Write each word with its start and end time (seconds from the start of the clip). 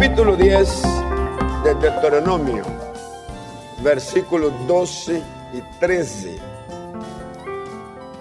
capítulo 0.00 0.34
10 0.34 0.82
de 1.62 1.74
Deuteronomio, 1.74 2.64
versículos 3.82 4.50
12 4.66 5.22
y 5.52 5.78
13, 5.78 6.38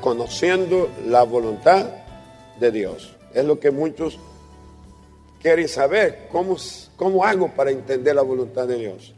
conociendo 0.02 0.90
la 1.08 1.24
voluntad 1.24 1.86
de 2.60 2.72
Dios. 2.72 3.16
Es 3.34 3.46
lo 3.46 3.62
que 3.62 3.72
muchos 3.72 4.20
quieren 5.42 5.70
saber, 5.70 6.28
¿cómo, 6.30 6.58
cómo 6.98 7.24
hago 7.24 7.48
para 7.56 7.72
entender 7.72 8.14
la 8.14 8.24
voluntad 8.24 8.68
de 8.68 8.76
Dios? 8.76 9.14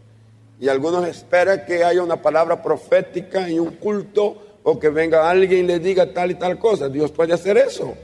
Y 0.60 0.68
algunos 0.68 1.08
esperan 1.08 1.66
que 1.66 1.84
haya 1.84 2.04
una 2.04 2.22
palabra 2.22 2.62
profética 2.62 3.50
y 3.50 3.58
un 3.58 3.72
culto 3.72 4.60
o 4.62 4.78
que 4.78 4.90
venga 4.90 5.28
alguien 5.28 5.62
y 5.62 5.68
le 5.68 5.80
diga 5.80 6.14
tal 6.14 6.30
y 6.30 6.36
tal 6.36 6.60
cosa. 6.60 6.90
Dios 6.90 7.10
puede 7.12 7.34
hacer 7.34 7.58
eso. 7.58 7.96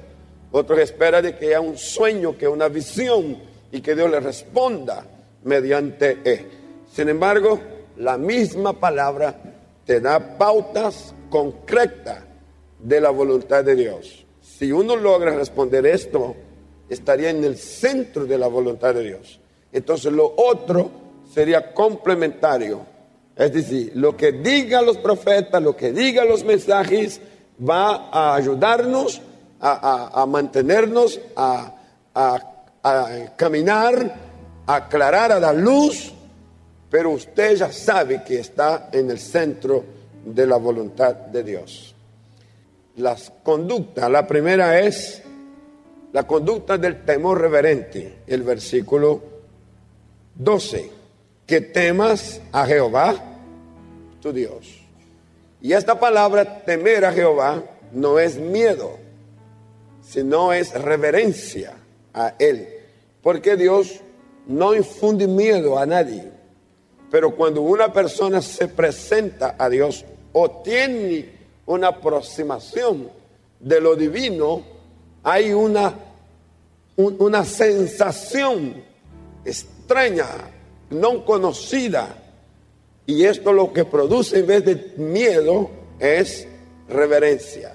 Otros 0.52 0.80
esperan 0.80 1.22
de 1.22 1.36
que 1.36 1.50
haya 1.50 1.62
un 1.62 1.78
sueño, 1.78 2.36
que 2.36 2.48
una 2.48 2.68
visión 2.70 3.56
y 3.72 3.82
que 3.82 3.96
Dios 3.96 4.10
le 4.10 4.20
responda 4.20 5.06
mediante 5.44 6.20
él. 6.24 6.48
Sin 6.92 7.10
embargo, 7.10 7.60
la 7.98 8.18
misma 8.18 8.74
palabra 8.74 9.36
te 9.86 10.00
da 10.00 10.38
pautas 10.38 11.14
concretas 11.30 12.24
de 12.80 13.02
la 13.02 13.10
voluntad 13.10 13.64
de 13.64 13.76
Dios. 13.76 14.26
Si 14.42 14.72
uno 14.72 14.96
logra 14.96 15.36
responder 15.36 15.86
esto, 15.86 16.36
estaría 16.90 17.30
en 17.30 17.44
el 17.44 17.58
centro 17.58 18.26
de 18.26 18.38
la 18.38 18.48
voluntad 18.48 18.94
de 18.94 19.04
Dios. 19.04 19.40
Entonces 19.72 20.12
lo 20.12 20.34
otro 20.36 20.90
sería 21.34 21.74
complementario. 21.74 22.82
Es 23.36 23.54
decir, 23.54 23.92
lo 23.96 24.18
que 24.18 24.32
digan 24.32 24.86
los 24.86 24.98
profetas, 24.98 25.62
lo 25.62 25.76
que 25.76 25.92
digan 25.92 26.28
los 26.28 26.44
mensajes, 26.44 27.22
va 27.62 28.10
a 28.12 28.36
ayudarnos 28.36 29.22
a, 29.60 30.26
mantenernos, 30.28 31.20
a, 31.36 31.76
a 32.14 32.57
caminar, 33.36 34.16
a 34.66 34.76
aclarar, 34.76 35.32
a 35.32 35.40
dar 35.40 35.56
luz, 35.56 36.14
pero 36.90 37.12
usted 37.12 37.56
ya 37.56 37.72
sabe 37.72 38.24
que 38.24 38.40
está 38.40 38.90
en 38.92 39.10
el 39.12 39.20
centro 39.20 39.84
de 40.26 40.46
la 40.46 40.58
voluntad 40.58 41.16
de 41.16 41.44
Dios. 41.44 41.96
Las 42.98 43.32
conductas, 43.44 44.10
la 44.10 44.26
primera 44.26 44.80
es 44.80 45.22
la 46.14 46.26
conducta 46.26 46.78
del 46.78 47.04
temor 47.06 47.40
reverente, 47.42 48.20
el 48.28 48.44
versículo 48.44 49.22
12, 50.36 50.92
que 51.46 51.62
temas 51.62 52.42
a 52.52 52.66
Jehová, 52.66 53.16
tu 54.22 54.32
Dios. 54.32 54.82
Y 55.62 55.74
esta 55.74 56.00
palabra 56.00 56.64
temer 56.64 57.06
a 57.06 57.12
Jehová 57.12 57.64
no 57.92 58.20
es 58.20 58.38
miedo, 58.38 58.98
sino 60.02 60.54
es 60.54 60.74
reverencia 60.74 61.74
a 62.18 62.36
Él. 62.40 62.68
Porque 63.22 63.56
Dios 63.56 64.02
no 64.48 64.76
infunde 64.76 65.28
miedo 65.28 65.78
a 65.78 65.86
nadie. 65.86 66.32
Pero 67.12 67.36
cuando 67.36 67.62
una 67.62 67.94
persona 67.94 68.42
se 68.42 68.68
presenta 68.68 69.56
a 69.58 69.70
Dios 69.70 70.04
o 70.34 70.62
tiene 70.62 71.38
una 71.66 71.90
aproximación 71.90 73.10
de 73.60 73.82
lo 73.82 73.96
divino, 73.96 74.64
hay 75.24 75.54
una, 75.54 75.94
una 76.96 77.46
sensación 77.46 78.84
extraña, 79.46 80.28
no 80.90 81.24
conocida. 81.26 82.24
Y 83.06 83.24
esto 83.24 83.54
lo 83.54 83.72
que 83.72 83.86
produce 83.86 84.40
en 84.40 84.48
vez 84.48 84.66
de 84.66 84.94
miedo 84.98 85.70
es 86.00 86.48
reverencia. 86.90 87.74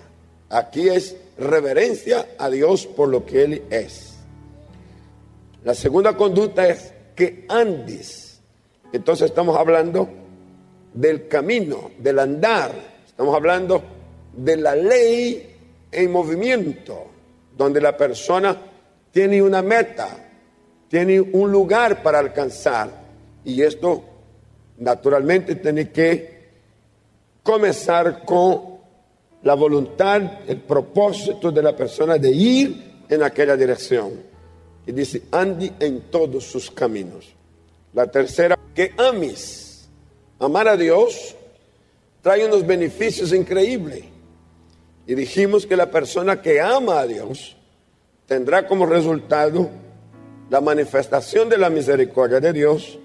Aquí 0.50 0.88
es 0.88 1.16
reverencia 1.38 2.28
a 2.38 2.50
Dios 2.50 2.86
por 2.86 3.08
lo 3.08 3.24
que 3.24 3.44
Él 3.44 3.62
es. 3.70 4.11
La 5.72 5.76
segunda 5.76 6.14
conducta 6.14 6.68
es 6.68 6.92
que 7.16 7.46
andes. 7.48 8.42
Entonces 8.92 9.30
estamos 9.30 9.56
hablando 9.56 10.06
del 10.92 11.28
camino, 11.28 11.92
del 11.98 12.18
andar. 12.18 12.72
Estamos 13.06 13.34
hablando 13.34 13.82
de 14.36 14.58
la 14.58 14.76
ley 14.76 15.56
en 15.90 16.12
movimiento, 16.12 17.06
donde 17.56 17.80
la 17.80 17.96
persona 17.96 18.54
tiene 19.10 19.42
una 19.42 19.62
meta, 19.62 20.10
tiene 20.88 21.18
un 21.18 21.50
lugar 21.50 22.02
para 22.02 22.18
alcanzar. 22.18 22.90
Y 23.42 23.62
esto 23.62 24.04
naturalmente 24.76 25.54
tiene 25.54 25.90
que 25.90 26.50
comenzar 27.42 28.26
con 28.26 28.76
la 29.42 29.54
voluntad, 29.54 30.20
el 30.46 30.60
propósito 30.60 31.50
de 31.50 31.62
la 31.62 31.74
persona 31.74 32.18
de 32.18 32.30
ir 32.30 33.04
en 33.08 33.22
aquella 33.22 33.56
dirección. 33.56 34.31
Y 34.86 34.92
dice, 34.92 35.22
ande 35.30 35.72
en 35.78 36.00
todos 36.10 36.44
sus 36.44 36.70
caminos. 36.70 37.34
La 37.92 38.06
tercera, 38.10 38.58
que 38.74 38.92
ames. 38.96 39.88
Amar 40.38 40.66
a 40.66 40.76
Dios 40.76 41.36
trae 42.20 42.46
unos 42.46 42.66
beneficios 42.66 43.32
increíbles. 43.32 44.04
Y 45.06 45.14
dijimos 45.14 45.66
que 45.66 45.76
la 45.76 45.90
persona 45.90 46.40
que 46.40 46.60
ama 46.60 47.00
a 47.00 47.06
Dios 47.06 47.56
tendrá 48.26 48.66
como 48.66 48.86
resultado 48.86 49.68
la 50.48 50.60
manifestación 50.60 51.48
de 51.48 51.58
la 51.58 51.70
misericordia 51.70 52.40
de 52.40 52.52
Dios, 52.52 52.98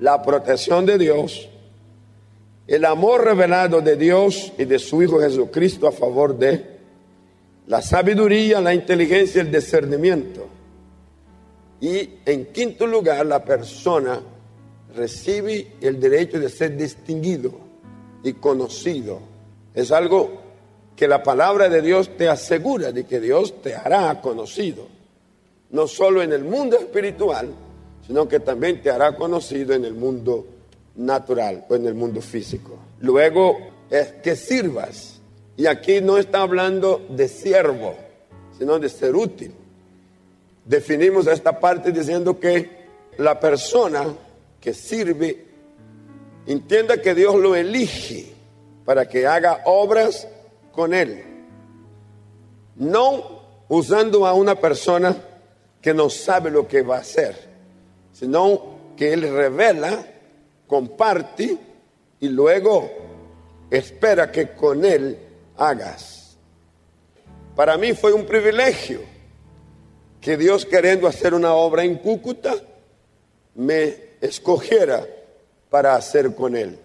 la 0.00 0.22
protección 0.22 0.86
de 0.86 0.98
Dios, 0.98 1.48
el 2.66 2.84
amor 2.84 3.24
revelado 3.24 3.80
de 3.80 3.96
Dios 3.96 4.52
y 4.58 4.64
de 4.64 4.78
su 4.78 5.02
Hijo 5.02 5.20
Jesucristo 5.20 5.86
a 5.86 5.92
favor 5.92 6.36
de 6.36 6.76
la 7.66 7.82
sabiduría, 7.82 8.60
la 8.60 8.74
inteligencia 8.74 9.42
y 9.42 9.46
el 9.46 9.52
discernimiento. 9.52 10.48
Y 11.80 12.10
en 12.24 12.46
quinto 12.46 12.86
lugar, 12.86 13.26
la 13.26 13.44
persona 13.44 14.20
recibe 14.94 15.74
el 15.80 16.00
derecho 16.00 16.40
de 16.40 16.48
ser 16.48 16.76
distinguido 16.76 17.52
y 18.22 18.32
conocido. 18.34 19.20
Es 19.74 19.92
algo 19.92 20.40
que 20.96 21.06
la 21.06 21.22
palabra 21.22 21.68
de 21.68 21.82
Dios 21.82 22.16
te 22.16 22.28
asegura 22.28 22.92
de 22.92 23.04
que 23.04 23.20
Dios 23.20 23.60
te 23.60 23.74
hará 23.74 24.20
conocido, 24.22 24.86
no 25.70 25.86
solo 25.86 26.22
en 26.22 26.32
el 26.32 26.44
mundo 26.44 26.78
espiritual, 26.78 27.50
sino 28.06 28.26
que 28.26 28.40
también 28.40 28.80
te 28.80 28.90
hará 28.90 29.14
conocido 29.14 29.74
en 29.74 29.84
el 29.84 29.94
mundo 29.94 30.46
natural 30.96 31.66
o 31.68 31.74
en 31.74 31.86
el 31.86 31.94
mundo 31.94 32.22
físico. 32.22 32.78
Luego 33.00 33.58
es 33.90 34.12
que 34.22 34.34
sirvas. 34.36 35.20
Y 35.58 35.66
aquí 35.66 36.00
no 36.00 36.18
está 36.18 36.42
hablando 36.42 37.06
de 37.10 37.28
siervo, 37.28 37.94
sino 38.58 38.78
de 38.78 38.88
ser 38.88 39.14
útil. 39.14 39.52
Definimos 40.66 41.28
esta 41.28 41.60
parte 41.60 41.92
diciendo 41.92 42.40
que 42.40 42.86
la 43.18 43.38
persona 43.38 44.04
que 44.60 44.74
sirve 44.74 45.46
entienda 46.44 47.00
que 47.00 47.14
Dios 47.14 47.36
lo 47.36 47.54
elige 47.54 48.34
para 48.84 49.08
que 49.08 49.28
haga 49.28 49.62
obras 49.64 50.26
con 50.72 50.92
él. 50.92 51.22
No 52.74 53.42
usando 53.68 54.26
a 54.26 54.34
una 54.34 54.56
persona 54.56 55.16
que 55.80 55.94
no 55.94 56.10
sabe 56.10 56.50
lo 56.50 56.66
que 56.66 56.82
va 56.82 56.96
a 56.96 57.00
hacer, 57.00 57.36
sino 58.12 58.76
que 58.96 59.12
él 59.12 59.22
revela 59.22 60.04
comparte 60.66 61.56
y 62.18 62.28
luego 62.28 62.90
espera 63.70 64.32
que 64.32 64.48
con 64.48 64.84
él 64.84 65.16
hagas. 65.56 66.36
Para 67.54 67.78
mí 67.78 67.92
fue 67.94 68.12
un 68.12 68.26
privilegio 68.26 69.15
que 70.26 70.36
Dios 70.36 70.66
queriendo 70.66 71.06
hacer 71.06 71.34
una 71.34 71.54
obra 71.54 71.84
en 71.84 71.98
Cúcuta 71.98 72.52
me 73.54 74.16
escogiera 74.20 75.06
para 75.70 75.94
hacer 75.94 76.34
con 76.34 76.56
él. 76.56 76.76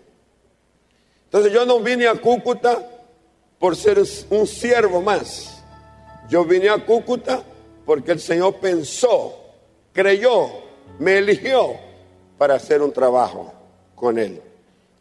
Entonces 1.23 1.51
yo 1.51 1.65
no 1.65 1.79
vine 1.79 2.07
a 2.07 2.13
Cúcuta 2.21 2.87
por 3.57 3.75
ser 3.75 3.97
un 4.29 4.45
siervo 4.45 5.01
más. 5.01 5.63
Yo 6.29 6.45
vine 6.45 6.69
a 6.69 6.85
Cúcuta 6.85 7.41
porque 7.83 8.11
el 8.11 8.19
Señor 8.19 8.57
pensó, 8.57 9.43
creyó, 9.91 10.47
me 10.99 11.17
eligió 11.17 11.77
para 12.37 12.53
hacer 12.53 12.83
un 12.83 12.93
trabajo 12.93 13.51
con 13.95 14.19
Él, 14.19 14.39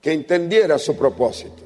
que 0.00 0.12
entendiera 0.12 0.78
su 0.78 0.96
propósito. 0.96 1.62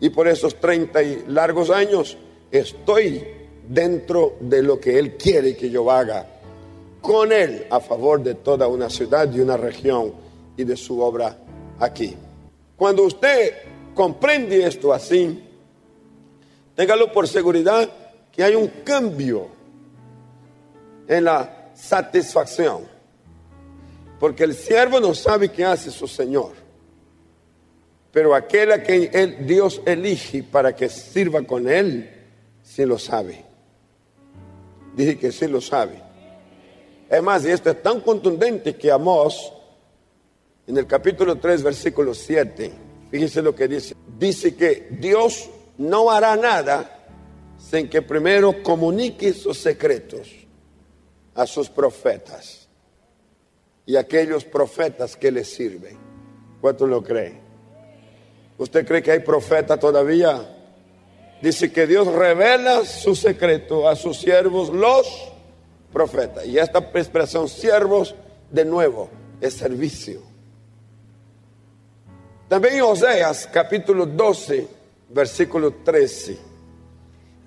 Y 0.00 0.10
por 0.10 0.26
esos 0.26 0.56
30 0.56 1.02
y 1.04 1.24
largos 1.28 1.70
años 1.70 2.18
estoy 2.50 3.41
dentro 3.68 4.36
de 4.40 4.62
lo 4.62 4.80
que 4.80 4.98
Él 4.98 5.16
quiere 5.16 5.56
que 5.56 5.70
yo 5.70 5.90
haga 5.90 6.26
con 7.00 7.32
Él 7.32 7.66
a 7.70 7.80
favor 7.80 8.22
de 8.22 8.34
toda 8.34 8.68
una 8.68 8.88
ciudad 8.88 9.30
y 9.32 9.40
una 9.40 9.56
región 9.56 10.14
y 10.56 10.64
de 10.64 10.76
su 10.76 11.00
obra 11.00 11.36
aquí. 11.78 12.16
Cuando 12.76 13.04
usted 13.04 13.54
comprende 13.94 14.64
esto 14.66 14.92
así, 14.92 15.42
téngalo 16.74 17.12
por 17.12 17.28
seguridad 17.28 17.90
que 18.30 18.42
hay 18.42 18.54
un 18.54 18.68
cambio 18.84 19.48
en 21.08 21.24
la 21.24 21.70
satisfacción. 21.74 22.90
Porque 24.18 24.44
el 24.44 24.54
siervo 24.54 25.00
no 25.00 25.14
sabe 25.14 25.50
qué 25.50 25.64
hace 25.64 25.90
su 25.90 26.06
Señor. 26.06 26.52
Pero 28.12 28.34
aquel 28.34 28.72
a 28.72 28.82
quien 28.82 29.46
Dios 29.46 29.82
elige 29.84 30.42
para 30.42 30.76
que 30.76 30.88
sirva 30.88 31.42
con 31.42 31.68
él, 31.68 32.10
sí 32.62 32.84
lo 32.84 32.98
sabe. 32.98 33.51
Dije 34.94 35.18
que 35.18 35.32
sí 35.32 35.46
lo 35.46 35.60
sabe. 35.60 36.02
Es 37.08 37.22
más, 37.22 37.44
esto 37.44 37.70
es 37.70 37.82
tan 37.82 38.00
contundente 38.00 38.76
que 38.76 38.90
Amós, 38.90 39.52
en 40.66 40.76
el 40.78 40.86
capítulo 40.86 41.36
3, 41.36 41.62
versículo 41.62 42.14
7, 42.14 42.72
fíjese 43.10 43.42
lo 43.42 43.54
que 43.54 43.68
dice. 43.68 43.94
Dice 44.18 44.54
que 44.54 44.88
Dios 44.98 45.50
no 45.78 46.10
hará 46.10 46.36
nada 46.36 47.06
sin 47.58 47.88
que 47.88 48.02
primero 48.02 48.62
comunique 48.62 49.32
sus 49.32 49.58
secretos 49.58 50.30
a 51.34 51.46
sus 51.46 51.68
profetas 51.70 52.68
y 53.86 53.96
a 53.96 54.00
aquellos 54.00 54.44
profetas 54.44 55.16
que 55.16 55.30
le 55.30 55.44
sirven. 55.44 55.98
¿Cuánto 56.60 56.86
lo 56.86 57.02
cree? 57.02 57.40
¿Usted 58.58 58.86
cree 58.86 59.02
que 59.02 59.12
hay 59.12 59.20
profeta 59.20 59.78
todavía? 59.78 60.61
Dice 61.42 61.72
que 61.72 61.88
Dios 61.88 62.06
revela 62.06 62.84
su 62.84 63.16
secreto 63.16 63.88
a 63.88 63.96
sus 63.96 64.20
siervos, 64.20 64.68
los 64.68 65.32
profetas. 65.92 66.46
Y 66.46 66.56
esta 66.56 66.78
expresión, 66.78 67.48
siervos, 67.48 68.14
de 68.48 68.64
nuevo, 68.64 69.10
es 69.40 69.54
servicio. 69.54 70.22
También 72.48 72.74
en 72.76 72.82
Oseas, 72.82 73.48
capítulo 73.52 74.06
12, 74.06 74.68
versículo 75.08 75.74
13. 75.82 76.38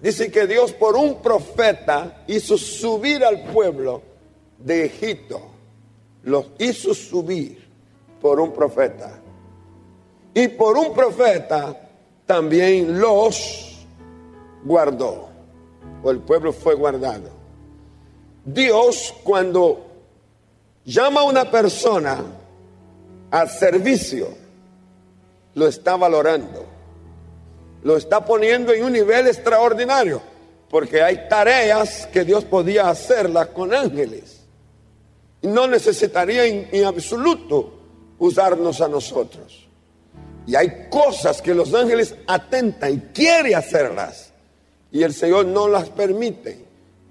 Dice 0.02 0.30
que 0.30 0.46
Dios 0.46 0.74
por 0.74 0.98
un 0.98 1.22
profeta 1.22 2.26
hizo 2.28 2.58
subir 2.58 3.24
al 3.24 3.44
pueblo 3.46 4.02
de 4.60 4.88
Egipto. 4.88 5.42
Los 6.24 6.48
hizo 6.60 6.94
subir 6.94 7.66
por 8.20 8.42
un 8.42 8.52
profeta. 8.52 9.22
Y 10.34 10.50
por 10.50 10.78
un 10.78 10.94
profeta 10.94 11.90
también 12.26 13.00
los 13.00 13.75
guardó. 14.66 15.30
O 16.04 16.12
el 16.12 16.20
pueblo 16.20 16.52
fue 16.52 16.76
guardado. 16.76 17.30
Dios 18.44 19.14
cuando 19.24 19.86
llama 20.84 21.22
a 21.22 21.24
una 21.24 21.50
persona 21.50 22.24
al 23.32 23.50
servicio, 23.50 24.30
lo 25.54 25.68
está 25.68 25.96
valorando. 25.96 26.66
Lo 27.84 27.98
está 27.98 28.26
poniendo 28.26 28.74
en 28.74 28.84
un 28.84 28.94
nivel 28.94 29.28
extraordinario. 29.28 30.22
Porque 30.70 31.02
hay 31.02 31.30
tareas 31.30 32.08
que 32.08 32.26
Dios 32.26 32.44
podía 32.44 32.90
hacerlas 32.90 33.48
con 33.48 33.74
ángeles. 33.74 34.42
Y 35.42 35.48
no 35.48 35.68
necesitaría 35.68 36.46
en, 36.46 36.68
en 36.72 36.86
absoluto 36.86 37.80
usarnos 38.18 38.82
a 38.82 38.88
nosotros. 38.88 39.68
Y 40.48 40.56
hay 40.56 40.88
cosas 40.90 41.42
que 41.42 41.54
los 41.54 41.74
ángeles 41.74 42.16
atentan 42.28 42.94
y 42.94 43.00
quiere 43.14 43.56
hacerlas. 43.56 44.25
Y 44.96 45.04
el 45.04 45.14
Señor 45.14 45.46
no 45.48 45.68
las 45.68 45.90
permite 45.90 46.58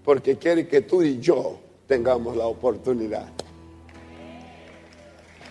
porque 0.07 0.39
quiere 0.39 0.67
que 0.67 0.81
tú 0.81 1.03
y 1.03 1.21
yo 1.21 1.61
tengamos 1.87 2.35
la 2.35 2.47
oportunidad. 2.47 3.29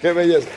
Qué 0.02 0.12
belleza. 0.14 0.50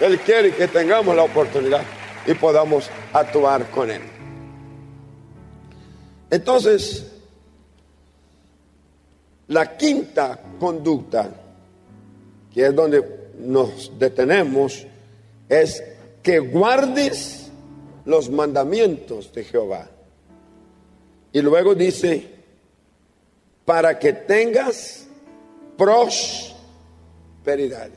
Él 0.00 0.18
quiere 0.20 0.54
que 0.54 0.68
tengamos 0.68 1.14
la 1.14 1.24
oportunidad 1.24 1.82
y 2.26 2.32
podamos 2.32 2.88
actuar 3.12 3.70
con 3.70 3.90
Él. 3.90 4.00
Entonces, 6.30 7.12
la 9.48 9.76
quinta 9.76 10.40
conducta, 10.58 11.28
que 12.54 12.68
es 12.68 12.74
donde 12.74 13.04
nos 13.38 13.92
detenemos, 13.98 14.86
es 15.46 15.84
que 16.22 16.38
guardes 16.38 17.41
los 18.04 18.30
mandamientos 18.30 19.32
de 19.32 19.44
Jehová. 19.44 19.88
Y 21.32 21.40
luego 21.40 21.74
dice, 21.74 22.30
para 23.64 23.98
que 23.98 24.12
tengas 24.12 25.06
prosperidad. 25.76 27.90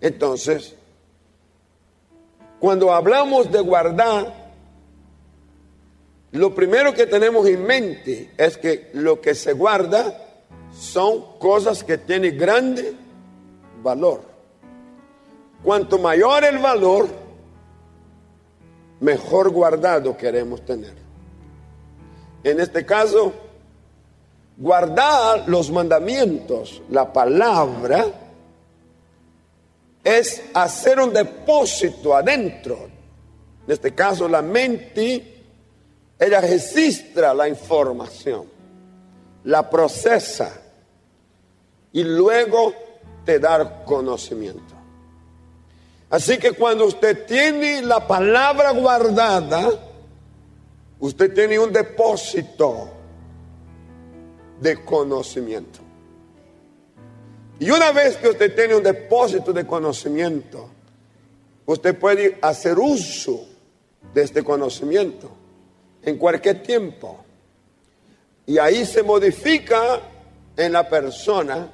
Entonces, 0.00 0.74
cuando 2.58 2.92
hablamos 2.92 3.50
de 3.50 3.60
guardar, 3.60 4.50
lo 6.32 6.54
primero 6.54 6.94
que 6.94 7.06
tenemos 7.06 7.46
en 7.48 7.64
mente 7.64 8.30
es 8.36 8.56
que 8.56 8.90
lo 8.92 9.20
que 9.20 9.34
se 9.34 9.52
guarda 9.52 10.26
son 10.72 11.38
cosas 11.38 11.82
que 11.82 11.98
tienen 11.98 12.38
grande 12.38 12.94
valor. 13.82 14.22
Cuanto 15.62 15.98
mayor 15.98 16.44
el 16.44 16.58
valor, 16.58 17.08
mejor 19.00 19.50
guardado 19.50 20.16
queremos 20.16 20.64
tener. 20.64 20.94
En 22.42 22.60
este 22.60 22.86
caso, 22.86 23.32
guardar 24.56 25.48
los 25.48 25.70
mandamientos, 25.70 26.82
la 26.90 27.12
palabra, 27.12 28.06
es 30.02 30.42
hacer 30.54 30.98
un 31.00 31.12
depósito 31.12 32.14
adentro. 32.14 32.88
En 33.66 33.72
este 33.72 33.94
caso, 33.94 34.28
la 34.28 34.42
mente, 34.42 35.44
ella 36.18 36.40
registra 36.40 37.34
la 37.34 37.48
información, 37.48 38.46
la 39.44 39.68
procesa 39.68 40.60
y 41.92 42.02
luego 42.02 42.74
te 43.24 43.38
dar 43.38 43.84
conocimiento. 43.84 44.79
Así 46.10 46.38
que 46.38 46.52
cuando 46.52 46.86
usted 46.86 47.24
tiene 47.24 47.82
la 47.82 48.04
palabra 48.04 48.72
guardada, 48.72 49.70
usted 50.98 51.32
tiene 51.32 51.56
un 51.56 51.72
depósito 51.72 52.90
de 54.60 54.84
conocimiento. 54.84 55.78
Y 57.60 57.70
una 57.70 57.92
vez 57.92 58.16
que 58.16 58.28
usted 58.28 58.54
tiene 58.56 58.74
un 58.74 58.82
depósito 58.82 59.52
de 59.52 59.64
conocimiento, 59.64 60.68
usted 61.66 61.96
puede 61.96 62.38
hacer 62.42 62.76
uso 62.76 63.46
de 64.12 64.22
este 64.22 64.42
conocimiento 64.42 65.30
en 66.02 66.18
cualquier 66.18 66.60
tiempo. 66.62 67.24
Y 68.46 68.58
ahí 68.58 68.84
se 68.84 69.04
modifica 69.04 70.00
en 70.56 70.72
la 70.72 70.88
persona, 70.88 71.70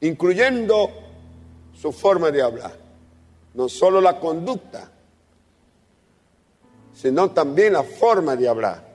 incluyendo 0.00 1.07
su 1.80 1.92
forma 1.92 2.30
de 2.30 2.42
hablar. 2.42 2.76
No 3.54 3.68
solo 3.68 4.00
la 4.00 4.18
conducta, 4.18 4.90
sino 6.94 7.30
también 7.30 7.74
la 7.74 7.82
forma 7.82 8.36
de 8.36 8.48
hablar. 8.48 8.86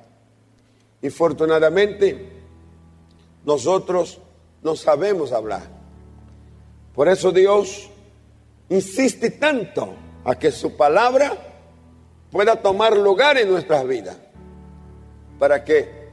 Infortunadamente, 1.02 2.30
nosotros 3.46 4.20
no 4.62 4.76
sabemos 4.76 5.32
hablar. 5.32 5.64
Por 6.94 7.08
eso 7.08 7.32
Dios 7.32 7.90
insiste 8.70 9.32
tanto 9.32 9.94
a 10.24 10.36
que 10.36 10.52
su 10.52 10.76
palabra 10.76 11.38
pueda 12.32 12.62
tomar 12.62 12.96
lugar 12.98 13.38
en 13.38 13.50
nuestras 13.50 13.88
vidas, 13.88 14.18
para 15.40 15.64
que 15.64 16.10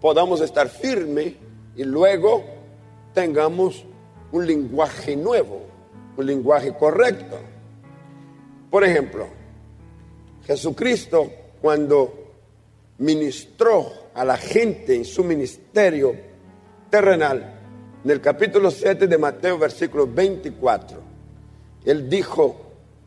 podamos 0.00 0.40
estar 0.40 0.68
firmes 0.68 1.34
y 1.76 1.84
luego 1.84 2.44
tengamos 3.14 3.84
un 4.32 4.46
lenguaje 4.46 5.16
nuevo, 5.16 5.69
lenguaje 6.26 6.74
correcto. 6.74 7.38
Por 8.70 8.84
ejemplo, 8.84 9.26
Jesucristo 10.46 11.30
cuando 11.60 12.32
ministró 12.98 14.10
a 14.14 14.24
la 14.24 14.36
gente 14.36 14.94
en 14.94 15.04
su 15.04 15.24
ministerio 15.24 16.14
terrenal, 16.90 17.58
en 18.04 18.10
el 18.10 18.20
capítulo 18.20 18.70
7 18.70 19.06
de 19.06 19.18
Mateo, 19.18 19.58
versículo 19.58 20.06
24, 20.06 21.00
él 21.84 22.08
dijo 22.08 22.56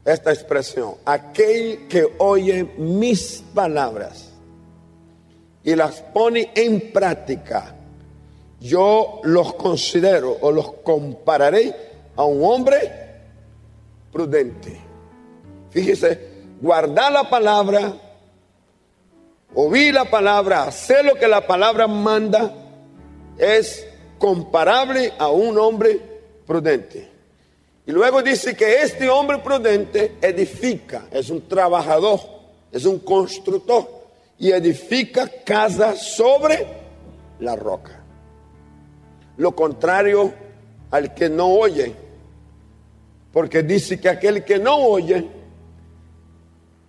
esta 0.05 0.31
expresión, 0.31 0.95
aquel 1.05 1.87
que 1.87 2.07
oye 2.17 2.63
mis 2.77 3.43
palabras 3.53 4.31
y 5.63 5.75
las 5.75 6.01
pone 6.01 6.51
en 6.55 6.91
práctica, 6.91 7.75
yo 8.59 9.21
los 9.23 9.53
considero 9.55 10.37
o 10.41 10.51
los 10.51 10.73
compararé 10.73 11.73
a 12.15 12.23
un 12.23 12.43
hombre 12.43 13.02
prudente. 14.13 14.79
Fíjese, 15.71 16.19
guardar 16.61 17.11
la 17.11 17.29
palabra, 17.29 17.93
oír 19.55 19.93
la 19.93 20.05
palabra, 20.05 20.63
hacer 20.63 21.03
lo 21.03 21.15
que 21.15 21.27
la 21.27 21.45
palabra 21.45 21.87
manda, 21.87 22.53
es 23.37 23.85
comparable 24.19 25.11
a 25.17 25.29
un 25.29 25.57
hombre 25.57 25.99
prudente. 26.45 27.09
Y 27.85 27.91
luego 27.91 28.21
dice 28.21 28.55
que 28.55 28.81
este 28.81 29.09
hombre 29.09 29.39
prudente 29.39 30.15
edifica, 30.21 31.07
es 31.11 31.29
un 31.29 31.47
trabajador, 31.47 32.19
es 32.71 32.85
un 32.85 32.99
constructor 32.99 33.89
y 34.39 34.51
edifica 34.51 35.29
casa 35.43 35.95
sobre 35.95 36.65
la 37.39 37.55
roca. 37.55 37.99
Lo 39.37 39.53
contrario 39.55 40.33
al 40.91 41.13
que 41.13 41.27
no 41.27 41.47
oye, 41.47 42.02
porque 43.33 43.63
dice 43.63 43.99
que 43.99 44.07
aquel 44.07 44.45
que 44.45 44.59
no 44.59 44.77
oye 44.77 45.27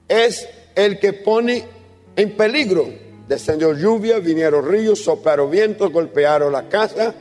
es 0.07 0.49
el 0.77 1.01
que 1.01 1.15
pone 1.15 1.65
en 2.15 2.37
peligro 2.37 2.87
descendió 3.27 3.73
lluvia, 3.73 4.19
vinieron 4.19 4.69
ríos, 4.69 5.03
soplaron 5.03 5.51
vientos, 5.51 5.91
golpearon 5.91 6.53
la 6.53 6.69
casa 6.69 7.15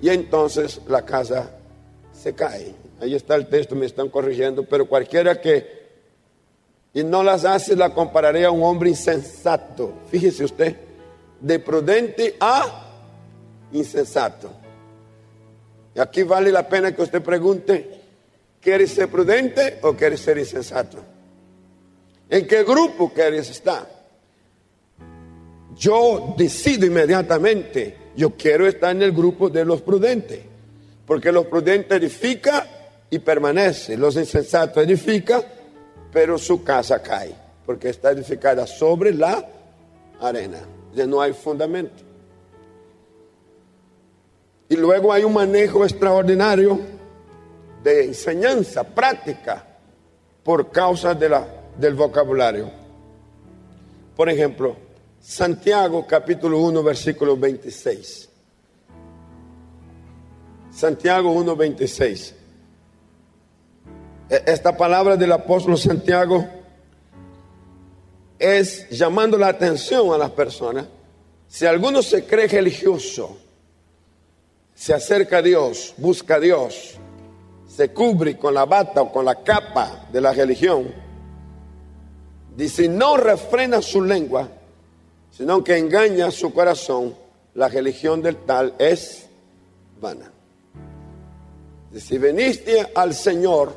y 0.00 0.10
entonces 0.10 0.80
la 0.86 1.04
casa 1.04 1.50
se 2.12 2.34
cae. 2.34 2.74
Ahí 3.00 3.14
está 3.14 3.34
el 3.34 3.48
texto, 3.48 3.74
me 3.74 3.86
están 3.86 4.10
corrigiendo, 4.10 4.64
pero 4.64 4.86
cualquiera 4.86 5.40
que 5.40 5.86
y 6.92 7.04
no 7.04 7.22
las 7.22 7.44
hace 7.44 7.76
la 7.76 7.92
compararé 7.92 8.46
a 8.46 8.50
un 8.50 8.62
hombre 8.62 8.88
insensato. 8.90 9.92
Fíjese 10.10 10.44
usted, 10.44 10.76
de 11.40 11.58
prudente 11.58 12.36
a 12.40 12.86
insensato. 13.72 14.50
Y 15.94 16.00
aquí 16.00 16.22
vale 16.22 16.50
la 16.50 16.66
pena 16.66 16.94
que 16.94 17.02
usted 17.02 17.22
pregunte, 17.22 17.95
¿quieres 18.66 18.90
ser 18.90 19.06
prudente 19.08 19.78
o 19.82 19.94
quieres 19.94 20.18
ser 20.18 20.38
insensato? 20.38 20.98
¿En 22.28 22.48
qué 22.48 22.64
grupo 22.64 23.12
quieres 23.14 23.48
estar? 23.48 23.88
Yo 25.76 26.34
decido 26.36 26.84
inmediatamente, 26.84 27.96
yo 28.16 28.30
quiero 28.30 28.66
estar 28.66 28.90
en 28.90 29.02
el 29.02 29.12
grupo 29.12 29.48
de 29.48 29.64
los 29.64 29.82
prudentes, 29.82 30.40
porque 31.06 31.30
los 31.30 31.46
prudentes 31.46 31.96
edifican 31.96 32.64
y 33.08 33.20
permanece, 33.20 33.96
los 33.96 34.16
insensatos 34.16 34.82
edifican, 34.82 35.44
pero 36.12 36.36
su 36.36 36.64
casa 36.64 37.00
cae, 37.00 37.32
porque 37.64 37.90
está 37.90 38.10
edificada 38.10 38.66
sobre 38.66 39.14
la 39.14 39.48
arena, 40.20 40.58
ya 40.92 41.06
no 41.06 41.20
hay 41.20 41.32
fundamento. 41.34 42.02
Y 44.68 44.74
luego 44.74 45.12
hay 45.12 45.22
un 45.22 45.34
manejo 45.34 45.84
extraordinario 45.84 46.95
de 47.86 48.04
enseñanza 48.04 48.82
práctica 48.82 49.64
por 50.42 50.72
causa 50.72 51.14
de 51.14 51.28
la, 51.28 51.46
del 51.78 51.94
vocabulario. 51.94 52.68
Por 54.16 54.28
ejemplo, 54.28 54.76
Santiago 55.20 56.04
capítulo 56.04 56.58
1 56.58 56.82
versículo 56.82 57.36
26. 57.36 58.28
Santiago 60.72 61.30
1, 61.30 61.54
26. 61.54 62.34
E, 64.30 64.42
esta 64.46 64.76
palabra 64.76 65.16
del 65.16 65.30
apóstol 65.30 65.78
Santiago 65.78 66.44
es 68.36 68.90
llamando 68.90 69.38
la 69.38 69.46
atención 69.46 70.12
a 70.12 70.18
las 70.18 70.32
personas. 70.32 70.86
Si 71.46 71.64
alguno 71.64 72.02
se 72.02 72.26
cree 72.26 72.48
religioso, 72.48 73.38
se 74.74 74.92
acerca 74.92 75.38
a 75.38 75.42
Dios, 75.42 75.94
busca 75.96 76.34
a 76.34 76.40
Dios, 76.40 76.98
se 77.76 77.92
cubre 77.92 78.38
con 78.38 78.54
la 78.54 78.64
bata 78.64 79.02
o 79.02 79.12
con 79.12 79.26
la 79.26 79.42
capa 79.42 80.06
de 80.10 80.18
la 80.18 80.32
religión, 80.32 80.94
dice, 82.56 82.88
no 82.88 83.18
refrena 83.18 83.82
su 83.82 84.02
lengua, 84.02 84.48
sino 85.30 85.62
que 85.62 85.76
engaña 85.76 86.30
su 86.30 86.54
corazón, 86.54 87.14
la 87.52 87.68
religión 87.68 88.22
del 88.22 88.36
tal 88.46 88.74
es 88.78 89.28
vana. 90.00 90.32
Si 91.94 92.16
veniste 92.16 92.92
al 92.94 93.12
Señor 93.12 93.74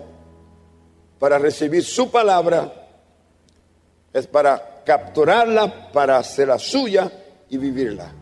para 1.20 1.38
recibir 1.38 1.84
su 1.84 2.10
palabra, 2.10 2.72
es 4.14 4.28
para 4.28 4.82
capturarla, 4.86 5.92
para 5.92 6.20
hacerla 6.20 6.58
suya 6.58 7.12
y 7.50 7.58
vivirla. 7.58 8.14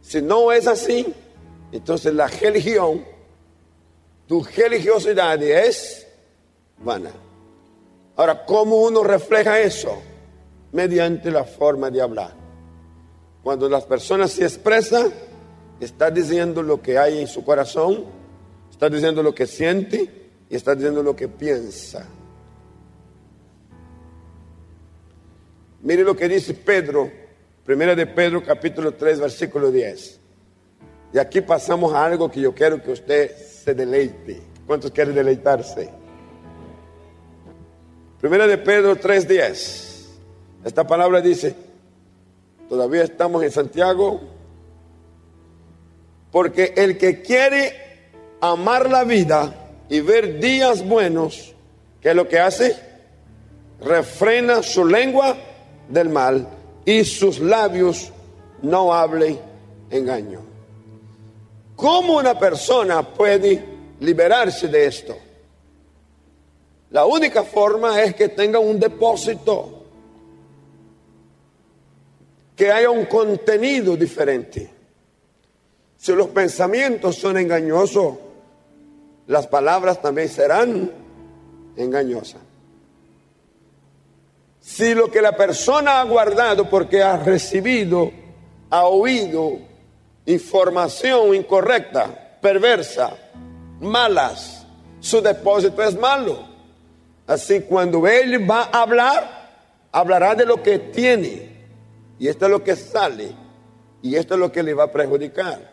Si 0.00 0.22
no 0.22 0.52
es 0.52 0.66
así, 0.66 1.12
entonces 1.70 2.14
la 2.14 2.28
religión, 2.28 3.12
tu 4.26 4.42
religiosidad 4.42 5.42
es 5.42 6.06
vana. 6.78 7.10
Ahora, 8.16 8.44
¿cómo 8.44 8.82
uno 8.82 9.02
refleja 9.02 9.60
eso? 9.60 10.00
Mediante 10.72 11.30
la 11.30 11.44
forma 11.44 11.90
de 11.90 12.00
hablar. 12.00 12.32
Cuando 13.42 13.68
las 13.68 13.84
personas 13.84 14.32
se 14.32 14.44
expresan, 14.44 15.12
está 15.80 16.10
diciendo 16.10 16.62
lo 16.62 16.80
que 16.80 16.96
hay 16.96 17.20
en 17.20 17.26
su 17.26 17.44
corazón, 17.44 18.04
está 18.70 18.88
diciendo 18.88 19.22
lo 19.22 19.34
que 19.34 19.46
siente 19.46 20.30
y 20.48 20.56
está 20.56 20.74
diciendo 20.74 21.02
lo 21.02 21.14
que 21.14 21.28
piensa. 21.28 22.06
Mire 25.82 26.02
lo 26.02 26.16
que 26.16 26.28
dice 26.28 26.54
Pedro, 26.54 27.10
primera 27.64 27.94
de 27.94 28.06
Pedro 28.06 28.42
capítulo 28.42 28.94
3 28.94 29.20
versículo 29.20 29.70
10. 29.70 30.20
Y 31.14 31.18
aquí 31.20 31.40
pasamos 31.40 31.94
a 31.94 32.04
algo 32.04 32.28
que 32.28 32.40
yo 32.40 32.52
quiero 32.52 32.82
que 32.82 32.90
usted 32.90 33.36
se 33.36 33.72
deleite. 33.72 34.42
¿Cuántos 34.66 34.90
quieren 34.90 35.14
deleitarse? 35.14 35.88
Primera 38.20 38.48
de 38.48 38.58
Pedro 38.58 38.96
3:10. 38.96 40.08
Esta 40.64 40.84
palabra 40.84 41.20
dice, 41.20 41.54
todavía 42.68 43.04
estamos 43.04 43.44
en 43.44 43.52
Santiago, 43.52 44.22
porque 46.32 46.74
el 46.76 46.98
que 46.98 47.22
quiere 47.22 48.10
amar 48.40 48.90
la 48.90 49.04
vida 49.04 49.54
y 49.88 50.00
ver 50.00 50.40
días 50.40 50.84
buenos, 50.84 51.54
¿qué 52.00 52.10
es 52.10 52.16
lo 52.16 52.26
que 52.26 52.40
hace? 52.40 52.76
Refrena 53.80 54.64
su 54.64 54.84
lengua 54.84 55.36
del 55.88 56.08
mal 56.08 56.48
y 56.84 57.04
sus 57.04 57.38
labios 57.38 58.10
no 58.62 58.92
hablen 58.92 59.38
engaño. 59.90 60.43
¿Cómo 61.76 62.18
una 62.18 62.38
persona 62.38 63.02
puede 63.02 63.64
liberarse 64.00 64.68
de 64.68 64.86
esto? 64.86 65.16
La 66.90 67.04
única 67.04 67.42
forma 67.42 68.00
es 68.02 68.14
que 68.14 68.28
tenga 68.28 68.58
un 68.58 68.78
depósito, 68.78 69.82
que 72.54 72.70
haya 72.70 72.90
un 72.90 73.06
contenido 73.06 73.96
diferente. 73.96 74.70
Si 75.96 76.12
los 76.12 76.28
pensamientos 76.28 77.16
son 77.16 77.38
engañosos, 77.38 78.14
las 79.26 79.46
palabras 79.46 80.00
también 80.00 80.28
serán 80.28 80.92
engañosas. 81.76 82.40
Si 84.60 84.94
lo 84.94 85.10
que 85.10 85.20
la 85.20 85.36
persona 85.36 86.00
ha 86.00 86.04
guardado 86.04 86.70
porque 86.70 87.02
ha 87.02 87.16
recibido, 87.16 88.12
ha 88.70 88.84
oído, 88.86 89.58
información 90.26 91.34
incorrecta, 91.34 92.38
perversa, 92.40 93.16
malas, 93.80 94.66
su 95.00 95.20
depósito 95.20 95.82
es 95.82 95.98
malo. 95.98 96.46
Así 97.26 97.62
cuando 97.62 98.06
él 98.06 98.48
va 98.50 98.70
a 98.72 98.82
hablar, 98.82 99.88
hablará 99.92 100.34
de 100.34 100.46
lo 100.46 100.62
que 100.62 100.78
tiene. 100.78 101.54
Y 102.18 102.28
esto 102.28 102.46
es 102.46 102.50
lo 102.50 102.62
que 102.62 102.76
sale. 102.76 103.32
Y 104.02 104.16
esto 104.16 104.34
es 104.34 104.40
lo 104.40 104.52
que 104.52 104.62
le 104.62 104.74
va 104.74 104.84
a 104.84 104.92
perjudicar. 104.92 105.72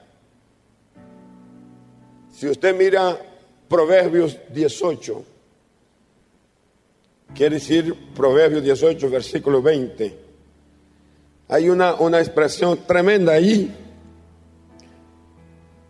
Si 2.31 2.47
usted 2.47 2.75
mira 2.75 3.17
Proverbios 3.67 4.37
18, 4.49 5.25
quiere 7.35 7.55
decir 7.55 7.95
Proverbios 8.15 8.63
18, 8.63 9.09
versículo 9.09 9.61
20, 9.61 10.17
hay 11.49 11.69
una, 11.69 11.95
una 11.95 12.19
expresión 12.19 12.79
tremenda 12.87 13.33
ahí 13.33 13.75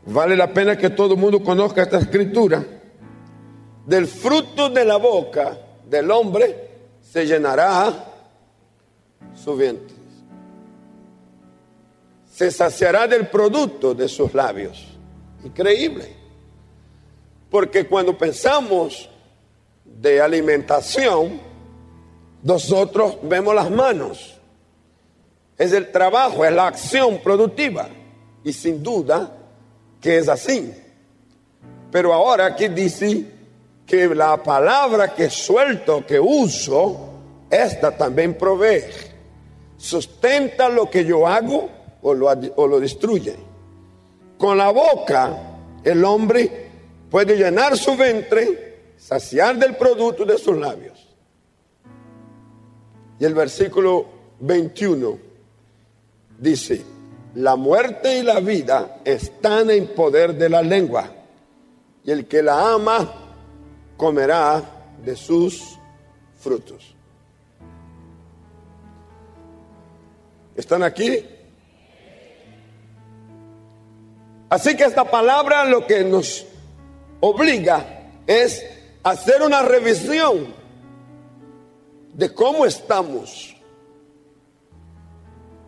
Vale 0.05 0.36
la 0.36 0.51
pena 0.53 0.77
que 0.77 0.89
todo 0.89 1.13
el 1.13 1.20
mundo 1.20 1.43
conozca 1.43 1.84
esta 1.84 2.00
escritura. 2.00 2.63
Del 3.86 4.08
fruto 4.08 4.70
de 4.70 4.86
la 4.86 4.98
boca 4.98 5.58
del 5.88 6.10
hombre 6.12 6.70
se 7.01 7.25
llenará 7.25 8.05
su 9.36 9.55
vientre. 9.55 9.96
Se 12.31 12.50
saciará 12.50 13.08
del 13.08 13.27
producto 13.27 13.93
de 13.93 14.08
sus 14.08 14.34
labios. 14.34 14.88
Increíble. 15.43 16.15
Porque 17.50 17.86
cuando 17.86 18.17
pensamos 18.17 19.10
de 19.84 20.22
alimentación, 20.22 21.39
nosotros 22.43 23.17
vemos 23.24 23.53
las 23.53 23.70
manos. 23.70 24.39
Es 25.58 25.74
el 25.74 25.91
trabajo, 25.91 26.46
es 26.46 26.53
la 26.53 26.67
acción 26.67 27.20
productiva. 27.20 27.89
Y 28.43 28.53
sin 28.53 28.81
duda, 28.81 29.40
que 30.01 30.17
es 30.17 30.27
así. 30.27 30.74
Pero 31.91 32.13
ahora 32.13 32.48
aquí 32.48 32.67
dice 32.67 33.25
que 33.86 34.08
la 34.13 34.41
palabra 34.41 35.13
que 35.13 35.29
suelto, 35.29 36.05
que 36.05 36.20
uso, 36.20 37.10
esta 37.50 37.96
también 37.96 38.34
provee. 38.38 38.84
Sustenta 39.77 40.70
lo 40.70 40.89
que 40.89 41.05
yo 41.05 41.27
hago 41.27 41.70
o 42.01 42.13
lo, 42.13 42.27
o 42.27 42.67
lo 42.67 42.79
destruye. 42.79 43.36
Con 44.38 44.58
la 44.58 44.72
boca 44.72 45.38
el 45.84 46.03
hombre 46.03 46.70
puede 47.10 47.36
llenar 47.36 47.77
su 47.77 47.96
ventre, 47.96 48.93
saciar 48.98 49.58
del 49.58 49.75
producto 49.75 50.25
de 50.25 50.38
sus 50.38 50.58
labios. 50.58 51.08
Y 53.20 53.25
el 53.25 53.36
versículo 53.36 54.05
21 54.39 55.20
dice, 56.39 56.84
la 57.35 57.55
muerte 57.55 58.19
y 58.19 58.23
la 58.23 58.39
vida 58.39 59.00
están 59.05 59.69
en 59.69 59.88
poder 59.88 60.35
de 60.35 60.50
la 60.50 60.61
lengua, 60.61 61.09
y 62.03 62.11
el 62.11 62.27
que 62.27 62.41
la 62.41 62.73
ama 62.73 63.13
comerá 63.95 64.61
de 65.03 65.15
sus 65.15 65.79
frutos. 66.39 66.95
¿Están 70.55 70.83
aquí? 70.83 71.25
Así 74.50 74.75
que 74.75 74.83
esta 74.83 75.09
palabra 75.09 75.63
lo 75.65 75.88
que 75.88 76.03
nos 76.03 76.45
obliga 77.21 78.09
es 78.27 78.65
hacer 79.01 79.41
una 79.41 79.61
revisión 79.61 80.53
de 82.13 82.33
cómo 82.33 82.65
estamos. 82.65 83.50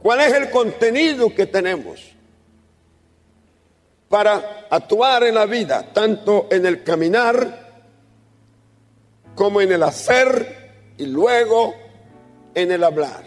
¿Cuál 0.04 0.20
es 0.20 0.34
el 0.34 0.50
contenido 0.50 1.34
que 1.34 1.46
tenemos 1.46 2.12
para 4.10 4.68
actuar 4.70 5.24
en 5.24 5.36
la 5.36 5.46
vida, 5.46 5.94
tanto 5.94 6.48
en 6.52 6.66
el 6.66 6.84
caminar 6.84 7.86
como 9.34 9.62
en 9.62 9.72
el 9.72 9.82
hacer 9.82 10.96
y 10.98 11.06
luego 11.06 11.74
en 12.54 12.74
el 12.74 12.84
hablar? 12.84 13.24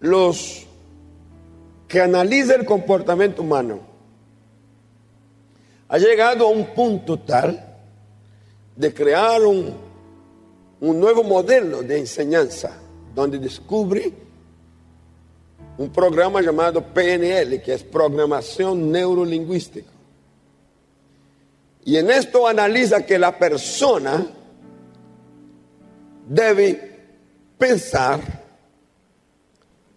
Los 0.00 0.66
que 1.88 2.02
analizan 2.02 2.60
el 2.60 2.66
comportamiento 2.66 3.40
humano 3.40 3.80
ha 5.88 5.96
llegado 5.96 6.48
a 6.48 6.50
un 6.50 6.66
punto 6.74 7.18
tal 7.18 7.78
de 8.76 8.92
crear 8.92 9.40
un, 9.40 9.74
un 10.82 11.00
nuevo 11.00 11.22
modelo 11.22 11.82
de 11.82 11.98
enseñanza 11.98 12.81
donde 13.14 13.38
descubre 13.38 14.12
un 15.78 15.90
programa 15.90 16.40
llamado 16.40 16.82
PNL, 16.82 17.60
que 17.62 17.74
es 17.74 17.82
Programación 17.82 18.90
Neurolingüística. 18.90 19.90
Y 21.84 21.96
en 21.96 22.10
esto 22.10 22.46
analiza 22.46 23.04
que 23.04 23.18
la 23.18 23.36
persona 23.36 24.24
debe 26.28 27.00
pensar, 27.58 28.20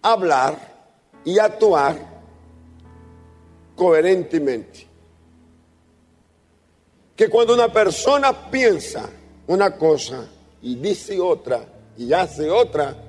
hablar 0.02 0.58
y 1.24 1.38
actuar 1.38 1.98
coherentemente. 3.76 4.88
Que 7.16 7.30
cuando 7.30 7.54
una 7.54 7.72
persona 7.72 8.50
piensa 8.50 9.10
una 9.48 9.78
cosa 9.78 10.28
y 10.62 10.76
dice 10.76 11.20
otra 11.20 11.66
y 11.98 12.12
hace 12.12 12.50
otra, 12.50 13.05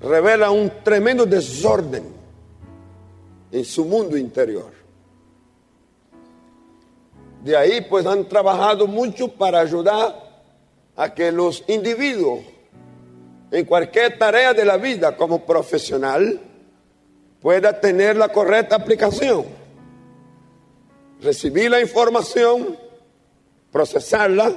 revela 0.00 0.50
un 0.50 0.70
tremendo 0.82 1.24
desorden 1.26 2.04
en 3.50 3.64
su 3.64 3.84
mundo 3.84 4.16
interior. 4.16 4.72
De 7.42 7.56
ahí 7.56 7.82
pues 7.82 8.06
han 8.06 8.28
trabajado 8.28 8.86
mucho 8.86 9.28
para 9.28 9.60
ayudar 9.60 10.42
a 10.96 11.12
que 11.12 11.30
los 11.30 11.62
individuos 11.68 12.40
en 13.50 13.64
cualquier 13.66 14.18
tarea 14.18 14.52
de 14.52 14.64
la 14.64 14.76
vida 14.76 15.16
como 15.16 15.44
profesional 15.44 16.40
pueda 17.40 17.78
tener 17.78 18.16
la 18.16 18.30
correcta 18.30 18.76
aplicación, 18.76 19.44
recibir 21.20 21.70
la 21.70 21.80
información, 21.80 22.78
procesarla, 23.70 24.52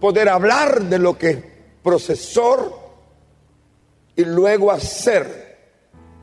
poder 0.00 0.28
hablar 0.28 0.82
de 0.82 0.98
lo 0.98 1.16
que 1.18 1.54
procesor 1.82 2.83
y 4.16 4.24
luego 4.24 4.70
hacer, 4.70 5.58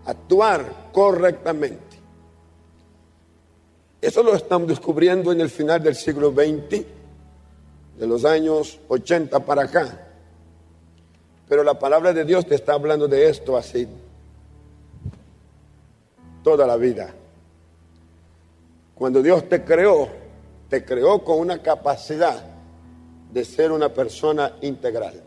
actuar 0.06 0.90
correctamente. 0.92 1.98
Eso 4.00 4.24
lo 4.24 4.36
estamos 4.36 4.68
descubriendo 4.68 5.32
en 5.32 5.42
el 5.42 5.50
final 5.50 5.84
del 5.84 5.96
siglo 5.96 6.32
XX, 6.32 6.84
de 8.00 8.08
los 8.08 8.26
años 8.26 8.80
80 8.88 9.40
para 9.42 9.64
acá. 9.64 10.08
Pero 11.48 11.64
la 11.64 11.78
palabra 11.78 12.14
de 12.14 12.26
Dios 12.26 12.46
te 12.46 12.56
está 12.56 12.74
hablando 12.74 13.08
de 13.08 13.30
esto 13.30 13.58
así 13.58 13.88
toda 16.44 16.66
la 16.66 16.78
vida. 16.78 17.14
Cuando 18.96 19.22
Dios 19.22 19.48
te 19.50 19.64
creó, 19.64 20.10
te 20.70 20.84
creó 20.86 21.24
con 21.24 21.40
una 21.40 21.62
capacidad 21.62 22.44
de 23.32 23.46
ser 23.46 23.72
una 23.72 23.90
persona 23.90 24.54
integral. 24.62 25.22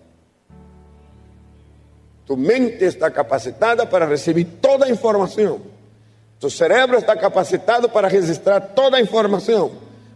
Tu 2.27 2.37
mente 2.37 2.87
está 2.87 3.11
capacitada 3.11 3.89
para 3.89 4.07
recibir 4.07 4.61
toda 4.61 4.89
información. 4.89 5.59
Tu 6.39 6.51
cerebro 6.51 6.99
está 6.99 7.17
capacitado 7.17 7.93
para 7.93 8.09
registrar 8.09 8.75
toda 8.75 9.01
información, 9.01 9.71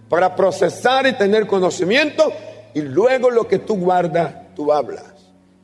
para 0.08 0.34
procesar 0.34 1.06
y 1.06 1.12
tener 1.12 1.46
conocimiento 1.46 2.32
y 2.74 2.82
luego 2.82 3.30
lo 3.30 3.46
que 3.46 3.58
tú 3.58 3.76
guardas, 3.76 4.54
tú 4.54 4.72
hablas. 4.72 5.04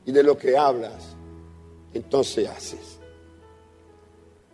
Y 0.05 0.11
de 0.11 0.23
lo 0.23 0.37
que 0.37 0.57
hablas, 0.57 1.15
entonces 1.93 2.47
haces. 2.47 2.99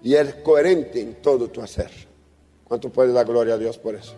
Y 0.03 0.15
eres 0.15 0.35
coherente 0.35 1.01
en 1.01 1.15
todo 1.15 1.49
tu 1.49 1.61
hacer. 1.61 1.91
¿Cuánto 2.63 2.89
puedes 2.89 3.13
dar 3.13 3.25
gloria 3.25 3.55
a 3.55 3.57
Dios 3.57 3.77
por 3.77 3.95
eso? 3.95 4.13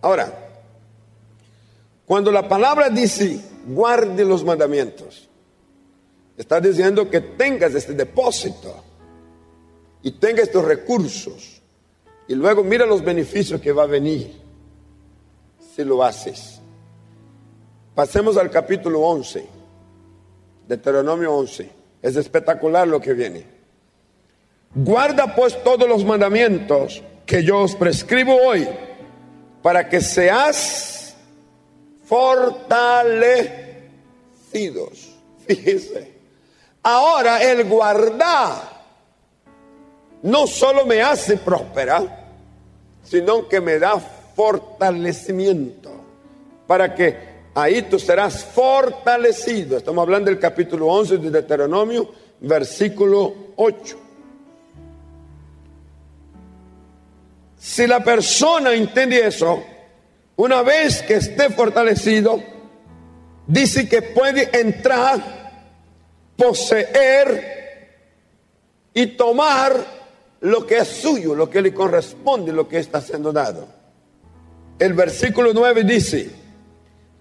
Ahora, 0.00 0.32
cuando 2.06 2.32
la 2.32 2.48
palabra 2.48 2.90
dice, 2.90 3.40
guarde 3.66 4.24
los 4.24 4.44
mandamientos, 4.44 5.28
Está 6.42 6.60
diciendo 6.60 7.08
que 7.08 7.20
tengas 7.20 7.72
este 7.72 7.92
depósito 7.92 8.74
y 10.02 10.10
tengas 10.10 10.48
estos 10.48 10.64
recursos. 10.64 11.62
Y 12.26 12.34
luego 12.34 12.64
mira 12.64 12.84
los 12.84 13.04
beneficios 13.04 13.60
que 13.60 13.70
va 13.70 13.84
a 13.84 13.86
venir 13.86 14.32
si 15.76 15.84
lo 15.84 16.02
haces. 16.02 16.60
Pasemos 17.94 18.36
al 18.36 18.50
capítulo 18.50 19.02
11, 19.02 19.46
Deuteronomio 20.66 21.32
11. 21.32 21.70
Es 22.02 22.16
espectacular 22.16 22.88
lo 22.88 23.00
que 23.00 23.12
viene. 23.12 23.46
Guarda 24.74 25.36
pues 25.36 25.62
todos 25.62 25.88
los 25.88 26.04
mandamientos 26.04 27.04
que 27.24 27.44
yo 27.44 27.60
os 27.60 27.76
prescribo 27.76 28.34
hoy 28.34 28.68
para 29.62 29.88
que 29.88 30.00
seas 30.00 31.14
fortalecidos. 32.04 33.60
Fíjese. 35.46 36.11
Ahora 36.82 37.42
el 37.42 37.64
guardar 37.68 38.72
no 40.22 40.46
solo 40.46 40.84
me 40.84 41.02
hace 41.02 41.36
prosperar, 41.36 42.26
sino 43.04 43.48
que 43.48 43.60
me 43.60 43.78
da 43.78 43.98
fortalecimiento 44.34 45.90
para 46.66 46.94
que 46.94 47.16
ahí 47.54 47.82
tú 47.82 47.98
serás 47.98 48.44
fortalecido. 48.44 49.76
Estamos 49.76 50.02
hablando 50.02 50.30
del 50.30 50.40
capítulo 50.40 50.86
11 50.88 51.18
de 51.18 51.30
Deuteronomio, 51.30 52.10
versículo 52.40 53.34
8. 53.56 53.98
Si 57.58 57.86
la 57.86 58.02
persona 58.02 58.72
entiende 58.72 59.24
eso, 59.24 59.62
una 60.36 60.62
vez 60.62 61.02
que 61.02 61.14
esté 61.14 61.50
fortalecido, 61.50 62.42
dice 63.46 63.88
que 63.88 64.02
puede 64.02 64.50
entrar 64.58 65.41
poseer 66.42 67.62
y 68.92 69.06
tomar 69.08 69.72
lo 70.40 70.66
que 70.66 70.78
es 70.78 70.88
suyo, 70.88 71.34
lo 71.34 71.48
que 71.48 71.62
le 71.62 71.72
corresponde, 71.72 72.52
lo 72.52 72.68
que 72.68 72.78
está 72.78 73.00
siendo 73.00 73.32
dado. 73.32 73.68
El 74.78 74.94
versículo 74.94 75.52
9 75.54 75.84
dice, 75.84 76.30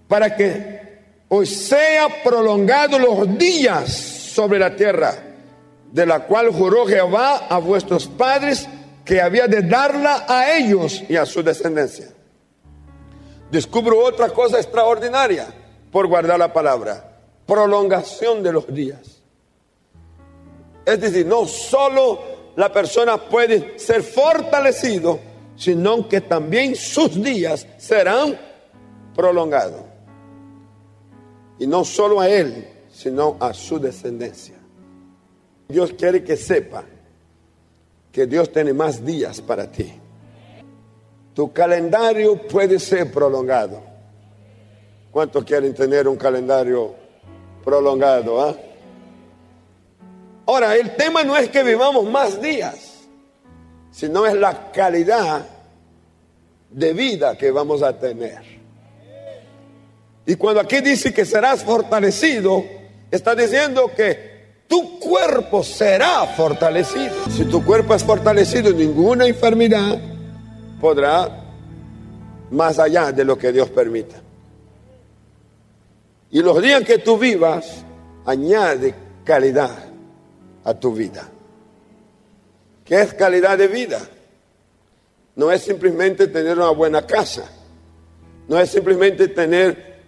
para 0.07 0.35
que 0.35 1.25
os 1.29 1.47
sea 1.49 2.23
prolongado 2.23 2.97
los 2.97 3.37
días 3.37 3.93
sobre 3.93 4.57
la 4.57 4.75
tierra, 4.75 5.13
de 5.91 6.05
la 6.05 6.21
cual 6.21 6.49
juró 6.51 6.87
Jehová 6.87 7.47
a 7.47 7.59
vuestros 7.59 8.07
padres 8.07 8.67
que 9.05 9.21
había 9.21 9.47
de 9.47 9.61
darla 9.61 10.25
a 10.27 10.55
ellos 10.55 11.03
y 11.07 11.15
a 11.15 11.25
su 11.25 11.43
descendencia. 11.43 12.07
Descubro 13.51 13.99
otra 13.99 14.29
cosa 14.29 14.57
extraordinaria 14.57 15.47
por 15.91 16.07
guardar 16.07 16.39
la 16.39 16.51
palabra 16.51 17.10
prolongación 17.45 18.43
de 18.43 18.53
los 18.53 18.73
días. 18.73 19.21
Es 20.85 20.99
decir, 20.99 21.25
no 21.25 21.45
solo 21.45 22.19
la 22.55 22.71
persona 22.71 23.17
puede 23.17 23.77
ser 23.77 24.03
fortalecido, 24.03 25.19
sino 25.55 26.07
que 26.07 26.21
también 26.21 26.75
sus 26.75 27.21
días 27.21 27.67
serán 27.77 28.37
prolongados. 29.15 29.81
Y 31.59 31.67
no 31.67 31.85
solo 31.85 32.19
a 32.19 32.27
él, 32.27 32.67
sino 32.91 33.37
a 33.39 33.53
su 33.53 33.79
descendencia. 33.79 34.55
Dios 35.67 35.93
quiere 35.93 36.23
que 36.23 36.35
sepa 36.35 36.83
que 38.11 38.25
Dios 38.25 38.51
tiene 38.51 38.73
más 38.73 39.05
días 39.05 39.39
para 39.41 39.71
ti. 39.71 39.93
Tu 41.33 41.53
calendario 41.53 42.41
puede 42.47 42.79
ser 42.79 43.11
prolongado. 43.11 43.81
¿Cuántos 45.11 45.43
quieren 45.45 45.73
tener 45.73 46.07
un 46.07 46.17
calendario 46.17 46.95
prolongado. 47.63 48.41
¿ah? 48.41 48.55
Ahora, 50.45 50.75
el 50.75 50.95
tema 50.95 51.23
no 51.23 51.35
es 51.37 51.49
que 51.49 51.63
vivamos 51.63 52.05
más 52.09 52.41
días, 52.41 53.07
sino 53.91 54.25
es 54.25 54.33
la 54.33 54.71
calidad 54.71 55.45
de 56.69 56.93
vida 56.93 57.37
que 57.37 57.51
vamos 57.51 57.83
a 57.83 57.97
tener. 57.97 58.41
Y 60.25 60.35
cuando 60.35 60.61
aquí 60.61 60.81
dice 60.81 61.13
que 61.13 61.25
serás 61.25 61.63
fortalecido, 61.63 62.63
Está 63.11 63.35
diciendo 63.35 63.91
que 63.93 64.63
tu 64.67 64.97
cuerpo 64.97 65.63
será 65.63 66.25
fortalecido. 66.27 67.13
Si 67.29 67.43
tu 67.43 67.63
cuerpo 67.63 67.93
es 67.93 68.03
fortalecido, 68.05 68.71
ninguna 68.71 69.27
enfermedad 69.27 69.99
podrá 70.79 71.43
más 72.49 72.79
allá 72.79 73.11
de 73.11 73.25
lo 73.25 73.37
que 73.37 73.51
Dios 73.51 73.69
permita. 73.69 74.15
Y 76.31 76.41
los 76.41 76.61
días 76.61 76.83
que 76.83 76.99
tú 76.99 77.17
vivas, 77.17 77.83
añade 78.25 78.95
calidad 79.25 79.85
a 80.63 80.73
tu 80.73 80.93
vida. 80.93 81.27
¿Qué 82.85 83.01
es 83.01 83.13
calidad 83.13 83.57
de 83.57 83.67
vida? 83.67 83.99
No 85.35 85.51
es 85.51 85.61
simplemente 85.61 86.27
tener 86.27 86.57
una 86.57 86.69
buena 86.69 87.05
casa. 87.05 87.49
No 88.47 88.59
es 88.59 88.69
simplemente 88.69 89.27
tener 89.29 89.99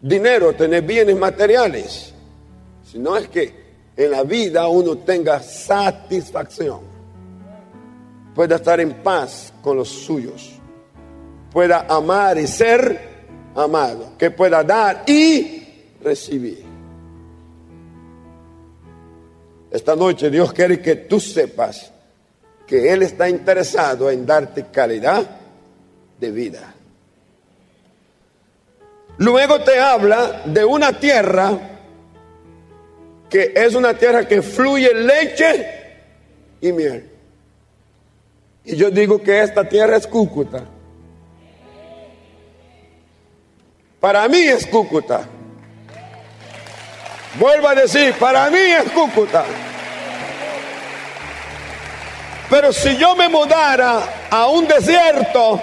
dinero, 0.00 0.54
tener 0.54 0.82
bienes 0.82 1.16
materiales. 1.16 2.12
Sino 2.84 3.16
es 3.16 3.28
que 3.28 3.68
en 3.96 4.10
la 4.10 4.22
vida 4.22 4.68
uno 4.68 4.98
tenga 4.98 5.40
satisfacción. 5.40 6.80
Pueda 8.34 8.56
estar 8.56 8.80
en 8.80 9.02
paz 9.02 9.52
con 9.62 9.76
los 9.78 9.88
suyos. 9.88 10.52
Pueda 11.50 11.86
amar 11.88 12.38
y 12.38 12.46
ser 12.46 13.17
amado, 13.58 14.12
que 14.16 14.30
pueda 14.30 14.62
dar 14.62 15.02
y 15.06 15.62
recibir. 16.02 16.64
Esta 19.70 19.94
noche 19.94 20.30
Dios 20.30 20.52
quiere 20.52 20.80
que 20.80 20.96
tú 20.96 21.20
sepas 21.20 21.92
que 22.66 22.92
Él 22.92 23.02
está 23.02 23.28
interesado 23.28 24.10
en 24.10 24.24
darte 24.24 24.66
calidad 24.72 25.28
de 26.18 26.30
vida. 26.30 26.74
Luego 29.18 29.60
te 29.60 29.78
habla 29.78 30.42
de 30.44 30.64
una 30.64 30.98
tierra 30.98 31.58
que 33.28 33.52
es 33.54 33.74
una 33.74 33.94
tierra 33.94 34.26
que 34.26 34.40
fluye 34.40 34.94
leche 34.94 35.66
y 36.60 36.72
miel. 36.72 37.10
Y 38.64 38.76
yo 38.76 38.90
digo 38.90 39.20
que 39.20 39.42
esta 39.42 39.68
tierra 39.68 39.96
es 39.96 40.06
Cúcuta. 40.06 40.64
Para 44.00 44.28
mí 44.28 44.38
es 44.38 44.66
Cúcuta. 44.66 45.22
Vuelvo 47.34 47.68
a 47.68 47.74
decir, 47.74 48.14
para 48.14 48.48
mí 48.50 48.58
es 48.58 48.90
Cúcuta. 48.92 49.44
Pero 52.48 52.72
si 52.72 52.96
yo 52.96 53.14
me 53.16 53.28
mudara 53.28 54.00
a 54.30 54.46
un 54.46 54.66
desierto 54.66 55.60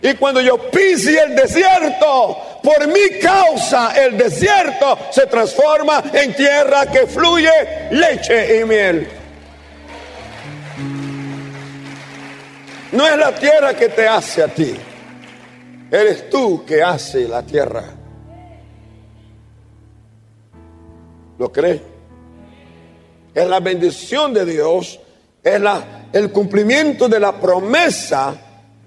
y 0.00 0.14
cuando 0.14 0.40
yo 0.40 0.70
pise 0.70 1.20
el 1.20 1.34
desierto, 1.34 2.60
por 2.62 2.86
mi 2.86 3.18
causa 3.20 3.92
el 3.94 4.16
desierto 4.16 4.98
se 5.10 5.26
transforma 5.26 6.02
en 6.12 6.34
tierra 6.34 6.86
que 6.86 7.06
fluye 7.06 7.88
leche 7.90 8.60
y 8.60 8.64
miel. 8.64 9.08
No 12.92 13.06
es 13.06 13.16
la 13.16 13.34
tierra 13.34 13.74
que 13.74 13.88
te 13.88 14.06
hace 14.06 14.44
a 14.44 14.48
ti. 14.48 14.74
Eres 15.90 16.30
tú 16.30 16.64
que 16.64 16.82
hace 16.82 17.28
la 17.28 17.42
tierra. 17.42 17.84
¿Lo 21.38 21.52
crees? 21.52 21.82
Es 23.34 23.48
la 23.48 23.60
bendición 23.60 24.32
de 24.32 24.44
Dios, 24.44 25.00
es 25.42 25.60
la, 25.60 26.06
el 26.12 26.30
cumplimiento 26.30 27.08
de 27.08 27.20
la 27.20 27.38
promesa 27.38 28.34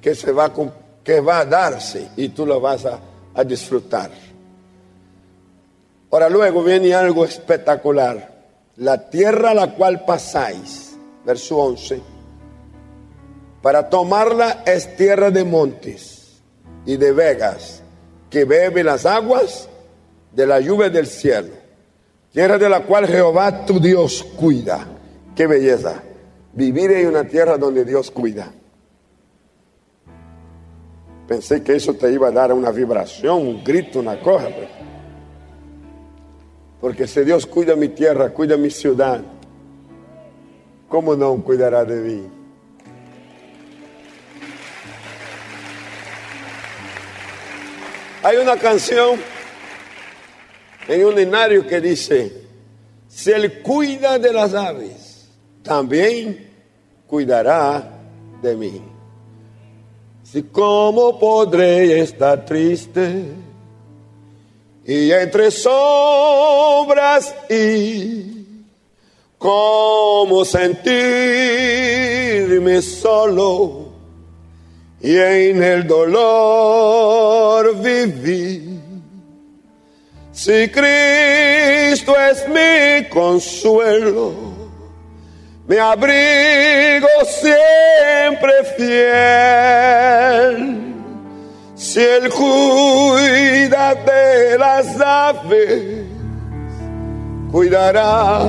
que, 0.01 0.15
se 0.15 0.31
va, 0.31 0.51
que 1.03 1.19
va 1.19 1.39
a 1.39 1.45
darse 1.45 2.10
y 2.15 2.29
tú 2.29 2.45
lo 2.45 2.60
vas 2.60 2.86
a, 2.86 2.99
a 3.33 3.43
disfrutar. 3.43 4.10
Ahora 6.10 6.29
luego 6.29 6.63
viene 6.63 6.93
algo 6.93 7.25
espectacular. 7.25 8.36
La 8.77 9.10
tierra 9.10 9.51
a 9.51 9.53
la 9.53 9.73
cual 9.73 10.05
pasáis, 10.05 10.97
verso 11.25 11.57
11, 11.57 12.01
para 13.62 13.89
tomarla 13.89 14.63
es 14.65 14.95
tierra 14.95 15.31
de 15.31 15.43
montes 15.43 16.16
y 16.88 16.95
de 16.95 17.12
vegas, 17.12 17.84
que 18.30 18.45
bebe 18.45 18.82
las 18.82 19.06
aguas 19.06 19.67
de 20.32 20.47
la 20.47 20.60
lluvia 20.62 20.89
del 20.89 21.06
cielo. 21.06 21.50
Tierra 22.32 22.58
de 22.58 22.69
la 22.69 22.84
cual 22.84 23.06
Jehová 23.06 23.65
tu 23.65 23.80
Dios 23.80 24.23
cuida. 24.38 24.88
Qué 25.36 25.47
belleza. 25.47 26.02
Vivir 26.54 26.91
en 26.91 27.10
una 27.10 27.26
tierra 27.26 27.58
donde 27.58 27.84
Dios 27.84 28.10
cuida. 28.10 28.52
Pensé 31.28 31.62
que 31.62 31.76
eso 31.76 31.93
te 31.93 32.10
iba 32.10 32.30
a 32.30 32.32
dar 32.32 32.54
una 32.54 32.71
vibración, 32.71 33.45
un 33.45 33.63
grito, 33.65 34.00
una 34.00 34.17
cosa. 34.21 34.45
Pues. 34.45 34.69
Porque 36.80 37.06
si 37.06 37.21
Dios 37.26 37.45
cuida 37.45 37.76
mi 37.76 37.89
tierra, 37.89 38.30
cuida 38.30 38.56
mi 38.56 38.69
ciudad, 38.69 39.21
¿cómo 40.88 41.17
no 41.17 41.36
cuidará 41.43 41.84
de 41.84 41.95
mí? 42.02 42.37
Hay 48.28 48.36
una 48.36 48.58
canción 48.58 49.18
en 50.86 51.06
un 51.06 51.13
escenario 51.13 51.66
que 51.66 51.80
dice, 51.80 52.34
si 53.08 53.32
Él 53.32 53.62
cuida 53.62 54.20
de 54.20 54.34
las 54.34 54.54
aves, 54.54 55.30
también 55.63 56.52
cuidará 57.08 57.90
de 58.42 58.54
mí. 58.58 58.82
Si 60.24 60.44
cómo 60.44 61.18
podré 61.18 62.02
estar 62.02 62.44
triste 62.44 63.28
y 64.84 65.10
entre 65.10 65.50
sombras 65.50 67.34
y 67.50 68.66
cómo 69.38 70.44
sentirme 70.44 70.82
solo 72.82 73.88
y 75.01 75.17
en 75.17 75.62
el 75.63 75.88
dolor 75.88 77.75
viví. 77.81 78.79
Si 80.31 80.69
Cristo 80.69 82.15
es 82.29 82.47
mi 82.47 83.07
consuelo, 83.10 84.33
mi 85.67 85.77
abrigo 85.77 87.07
siempre 87.25 88.53
fiel. 88.77 89.97
Si 91.75 91.99
Él 91.99 92.29
cuida 92.29 93.95
de 93.95 94.57
las 94.57 94.99
aves, 94.99 96.05
cuidará 97.51 98.41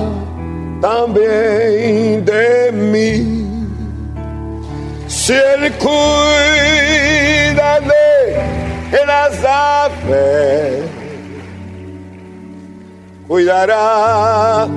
también 0.81 2.23
de 2.25 2.71
mí 2.71 3.48
si 5.09 5.33
Él 5.33 5.73
cuida 5.79 7.81
de 7.81 9.05
las 9.05 9.43
aves, 9.43 10.85
cuidará 13.27 14.67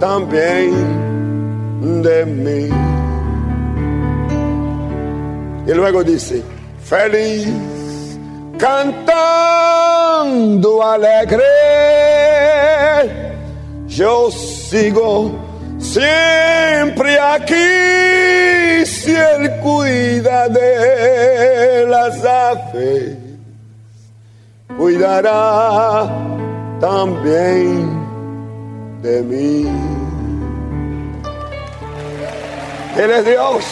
también 0.00 2.02
de 2.02 2.26
mí. 2.26 2.68
Y 5.66 5.72
luego 5.74 6.02
dice, 6.02 6.42
feliz, 6.82 7.48
cantando 8.58 9.22
alegre, 10.82 11.44
yo 13.86 14.30
sigo 14.30 15.47
siempre 15.78 17.18
aquí 17.18 18.84
si 18.84 19.14
Él 19.14 19.60
cuida 19.60 20.48
de 20.48 21.86
las 21.88 22.24
aves, 22.24 23.16
cuidará 24.76 26.08
también 26.80 27.98
de 29.02 29.22
mí. 29.22 29.68
Él 32.96 33.10
es 33.10 33.24
Dios. 33.24 33.64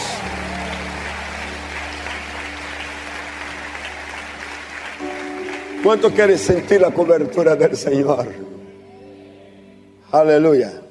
¿Cuánto 5.83 6.11
quieres 6.11 6.41
sentir 6.41 6.81
la 6.81 6.91
cobertura 6.91 7.55
del 7.55 7.77
Señor? 7.77 8.27
Aleluya. 10.11 10.86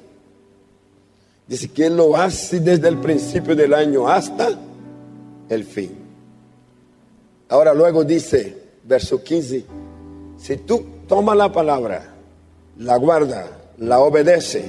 Dice 1.46 1.68
que 1.68 1.86
Él 1.86 1.96
lo 1.96 2.16
hace 2.16 2.60
desde 2.60 2.88
el 2.88 2.98
principio 2.98 3.54
del 3.54 3.72
año 3.72 4.08
hasta 4.08 4.48
el 5.48 5.64
fin. 5.64 5.92
Ahora 7.48 7.72
luego 7.72 8.04
dice, 8.04 8.56
verso 8.84 9.22
15, 9.22 9.64
si 10.36 10.56
tú 10.58 10.84
tomas 11.06 11.36
la 11.36 11.52
palabra, 11.52 12.14
la 12.78 12.96
guarda, 12.96 13.46
la 13.78 14.00
obedece, 14.00 14.64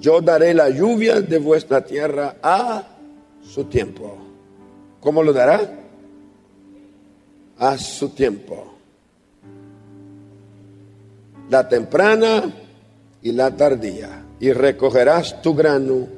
yo 0.00 0.20
daré 0.20 0.54
la 0.54 0.70
lluvia 0.70 1.20
de 1.20 1.38
vuestra 1.38 1.84
tierra 1.84 2.36
a 2.42 2.82
su 3.42 3.64
tiempo. 3.64 4.16
¿Cómo 5.00 5.22
lo 5.22 5.32
dará? 5.32 5.60
A 7.58 7.76
su 7.76 8.08
tiempo. 8.08 8.72
la 11.52 11.68
temprana 11.68 12.50
y 13.20 13.30
la 13.32 13.54
tardía, 13.54 14.21
y 14.42 14.52
recogerás 14.52 15.40
tu 15.40 15.54
grano, 15.54 16.08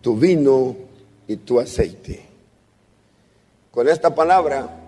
tu 0.00 0.16
vino 0.16 0.74
y 1.28 1.36
tu 1.36 1.60
aceite. 1.60 2.20
Con 3.70 3.88
esta 3.88 4.12
palabra 4.12 4.80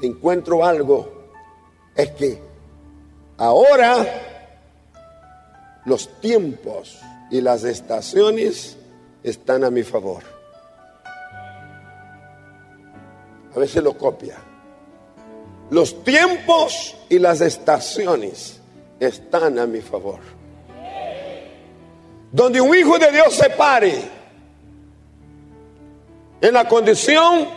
encuentro 0.00 0.64
algo, 0.64 1.12
es 1.94 2.10
que 2.12 2.40
ahora 3.36 4.06
los 5.84 6.08
tiempos 6.22 6.98
y 7.30 7.42
las 7.42 7.64
estaciones 7.64 8.78
están 9.22 9.62
a 9.62 9.70
mi 9.70 9.82
favor. 9.82 10.22
A 13.54 13.58
veces 13.58 13.82
lo 13.84 13.98
copia. 13.98 14.38
Los 15.68 16.02
tiempos 16.02 16.96
y 17.10 17.18
las 17.18 17.42
estaciones 17.42 18.58
están 19.00 19.58
a 19.58 19.66
mi 19.66 19.82
favor. 19.82 20.35
Donde 22.32 22.60
un 22.60 22.74
hijo 22.74 22.98
de 22.98 23.10
Dios 23.12 23.34
se 23.34 23.50
pare 23.50 23.94
en 26.40 26.52
la 26.52 26.68
condición 26.68 27.48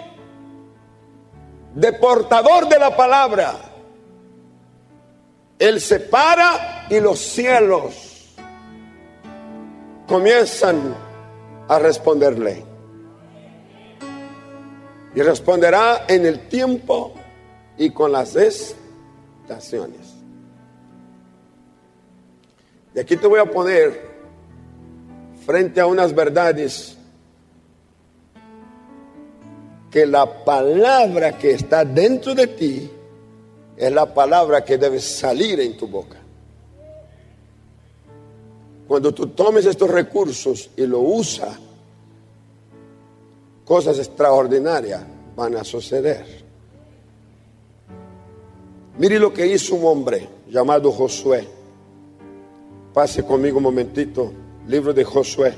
de 1.76 1.94
portador 1.94 2.68
de 2.68 2.80
la 2.80 2.96
palabra, 2.96 3.56
él 5.58 5.82
se 5.82 6.00
para 6.00 6.88
y 6.90 7.00
los 7.00 7.20
cielos 7.20 8.36
comienzan 10.08 10.96
a 11.68 11.80
responderle. 11.80 12.66
Y 15.16 15.22
responderá 15.22 16.06
en 16.08 16.26
el 16.26 16.48
tiempo 16.48 17.14
y 17.78 17.92
con 17.92 18.12
las 18.12 18.36
estaciones. 18.36 20.16
Y 22.96 23.00
aquí 23.00 23.18
te 23.18 23.28
voy 23.28 23.40
a 23.40 23.46
poner 23.46 24.09
frente 25.50 25.82
a 25.82 25.88
unas 25.88 26.14
verdades 26.14 26.96
que 29.90 30.06
la 30.06 30.46
palabra 30.46 31.40
que 31.40 31.54
está 31.54 31.84
dentro 31.84 32.36
de 32.36 32.46
ti 32.46 32.88
es 33.76 33.92
la 33.92 34.14
palabra 34.14 34.64
que 34.64 34.78
debe 34.78 35.02
salir 35.02 35.60
en 35.60 35.76
tu 35.76 35.88
boca. 35.88 36.18
Cuando 38.88 39.12
tú 39.12 39.30
tomes 39.30 39.66
estos 39.66 39.90
recursos 39.90 40.70
y 40.78 40.86
lo 40.86 41.00
usas, 41.00 41.58
cosas 43.66 43.98
extraordinarias 43.98 45.02
van 45.36 45.56
a 45.56 45.64
suceder. 45.64 46.28
Mire 49.00 49.18
lo 49.18 49.34
que 49.34 49.48
hizo 49.48 49.74
un 49.74 49.86
hombre 49.88 50.30
llamado 50.48 50.92
Josué. 50.92 51.48
Pase 52.94 53.24
conmigo 53.24 53.58
un 53.58 53.64
momentito. 53.64 54.32
Libro 54.70 54.94
de 54.94 55.04
Josué. 55.04 55.52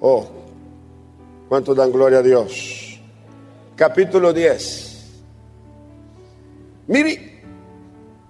Oh, 0.00 0.26
cuánto 1.50 1.74
dan 1.74 1.92
gloria 1.92 2.20
a 2.20 2.22
Dios. 2.22 2.98
Capítulo 3.76 4.32
10. 4.32 5.20
Mire, 6.86 7.42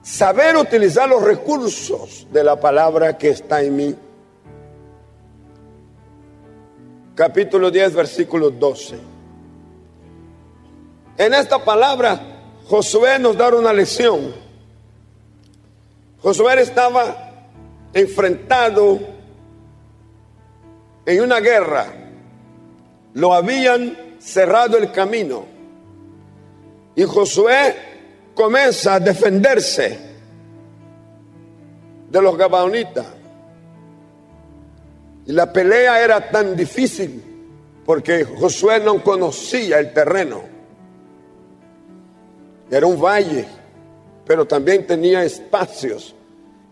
saber 0.02 0.56
utilizar 0.56 1.08
los 1.08 1.22
recursos 1.22 2.26
de 2.32 2.42
la 2.42 2.58
palabra 2.58 3.16
que 3.16 3.28
está 3.28 3.62
en 3.62 3.76
mí. 3.76 3.94
Capítulo 7.14 7.70
10, 7.70 7.94
versículo 7.94 8.50
12. 8.50 8.98
En 11.16 11.32
esta 11.32 11.64
palabra 11.64 12.20
Josué 12.66 13.20
nos 13.20 13.36
da 13.36 13.54
una 13.54 13.72
lección. 13.72 14.34
Josué 16.20 16.60
estaba 16.60 17.25
enfrentado 17.92 18.98
en 21.06 21.22
una 21.22 21.40
guerra. 21.40 21.86
Lo 23.14 23.32
habían 23.32 24.16
cerrado 24.18 24.76
el 24.76 24.90
camino. 24.92 25.46
Y 26.94 27.04
Josué 27.04 27.76
comienza 28.34 28.94
a 28.94 29.00
defenderse 29.00 29.98
de 32.10 32.22
los 32.22 32.36
gabaonitas. 32.36 33.06
Y 35.26 35.32
la 35.32 35.52
pelea 35.52 36.02
era 36.02 36.30
tan 36.30 36.56
difícil 36.56 37.22
porque 37.84 38.24
Josué 38.24 38.80
no 38.80 39.02
conocía 39.02 39.78
el 39.78 39.92
terreno. 39.92 40.42
Era 42.68 42.86
un 42.86 43.00
valle, 43.00 43.46
pero 44.26 44.44
también 44.44 44.86
tenía 44.86 45.22
espacios 45.22 46.15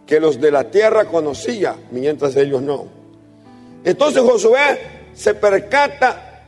que 0.06 0.20
los 0.20 0.40
de 0.40 0.50
la 0.50 0.70
tierra 0.70 1.06
conocía, 1.06 1.76
mientras 1.90 2.36
ellos 2.36 2.62
no. 2.62 2.86
Entonces 3.84 4.22
Josué 4.22 4.78
se 5.14 5.34
percata 5.34 6.42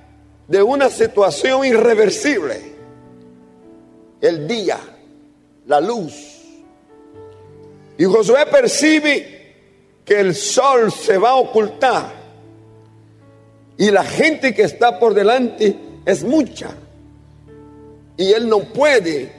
de 0.49 0.63
una 0.63 0.91
situación 0.91 1.65
irreversible. 1.65 2.77
El 4.21 4.47
día, 4.47 4.79
la 5.67 5.81
luz. 5.81 6.15
Y 7.99 8.05
Josué 8.05 8.47
percibe 8.47 9.55
que 10.05 10.21
el 10.21 10.35
sol 10.35 10.93
se 10.93 11.19
va 11.19 11.31
a 11.31 11.37
ocultar 11.37 12.27
y 13.79 13.91
la 13.91 14.05
gente 14.05 14.55
que 14.55 14.63
está 14.63 14.99
por 14.99 15.15
delante 15.15 15.77
es 16.05 16.23
mucha. 16.25 16.71
Y 18.17 18.33
él 18.33 18.49
no 18.49 18.61
puede 18.61 19.33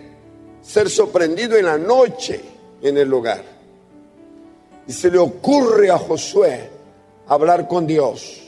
ser 0.61 0.89
sorprendido 0.89 1.57
en 1.57 1.65
la 1.65 1.77
noche 1.77 2.41
en 2.81 2.97
el 2.97 3.07
lugar. 3.07 3.56
Y 4.87 4.93
se 4.93 5.11
le 5.11 5.17
ocurre 5.17 5.91
a 5.91 5.97
Josué 5.97 6.69
hablar 7.27 7.67
con 7.67 7.85
Dios. 7.85 8.41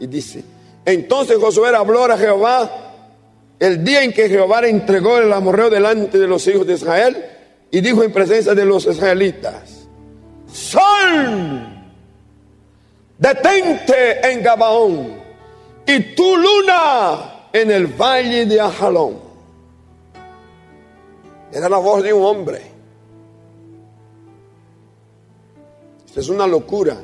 Y 0.00 0.06
dice, 0.06 0.42
entonces 0.84 1.38
Josué 1.38 1.74
habló 1.74 2.04
a 2.04 2.18
Jehová 2.18 2.86
el 3.58 3.82
día 3.82 4.02
en 4.02 4.12
que 4.12 4.28
Jehová 4.28 4.60
le 4.60 4.70
entregó 4.70 5.18
el 5.18 5.32
amorreo 5.32 5.70
delante 5.70 6.18
de 6.18 6.26
los 6.26 6.46
hijos 6.46 6.66
de 6.66 6.74
Israel 6.74 7.24
y 7.70 7.80
dijo 7.80 8.02
en 8.02 8.12
presencia 8.12 8.54
de 8.54 8.64
los 8.64 8.86
israelitas, 8.86 9.88
Sol, 10.52 11.66
detente 13.18 14.30
en 14.30 14.42
Gabaón 14.42 15.16
y 15.86 16.14
tu 16.14 16.36
luna 16.36 17.48
en 17.52 17.70
el 17.70 17.86
valle 17.86 18.46
de 18.46 18.60
Ajalón. 18.60 19.18
Era 21.52 21.68
la 21.68 21.78
voz 21.78 22.02
de 22.02 22.12
un 22.12 22.24
hombre. 22.24 22.75
Es 26.20 26.28
una 26.28 26.46
locura. 26.46 26.96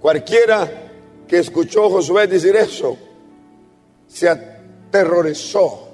Cualquiera 0.00 0.68
que 1.26 1.38
escuchó 1.38 1.86
a 1.86 1.90
Josué 1.90 2.26
decir 2.26 2.54
eso 2.56 2.96
se 4.06 4.28
aterrorizó. 4.28 5.88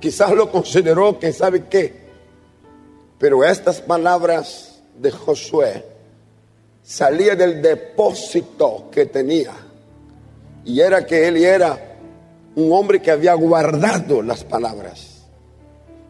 Quizás 0.00 0.32
lo 0.32 0.50
consideró 0.50 1.18
que 1.18 1.32
sabe 1.32 1.64
qué. 1.68 2.04
Pero 3.18 3.44
estas 3.44 3.80
palabras 3.80 4.82
de 4.98 5.10
Josué 5.10 5.84
salían 6.82 7.38
del 7.38 7.62
depósito 7.62 8.88
que 8.90 9.06
tenía. 9.06 9.52
Y 10.64 10.80
era 10.80 11.04
que 11.06 11.26
él 11.28 11.36
era 11.38 11.96
un 12.56 12.72
hombre 12.72 13.00
que 13.00 13.10
había 13.10 13.34
guardado 13.34 14.22
las 14.22 14.44
palabras. 14.44 15.22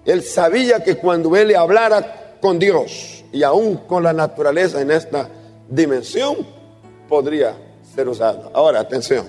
Él 0.04 0.22
sabía 0.22 0.82
que 0.82 0.96
cuando 0.96 1.34
él 1.36 1.54
hablara 1.56 2.23
con 2.44 2.58
Dios 2.58 3.24
y 3.32 3.42
aún 3.42 3.78
con 3.86 4.02
la 4.02 4.12
naturaleza 4.12 4.78
en 4.82 4.90
esta 4.90 5.30
dimensión, 5.66 6.36
podría 7.08 7.56
ser 7.94 8.06
usado. 8.06 8.50
Ahora, 8.52 8.80
atención. 8.80 9.26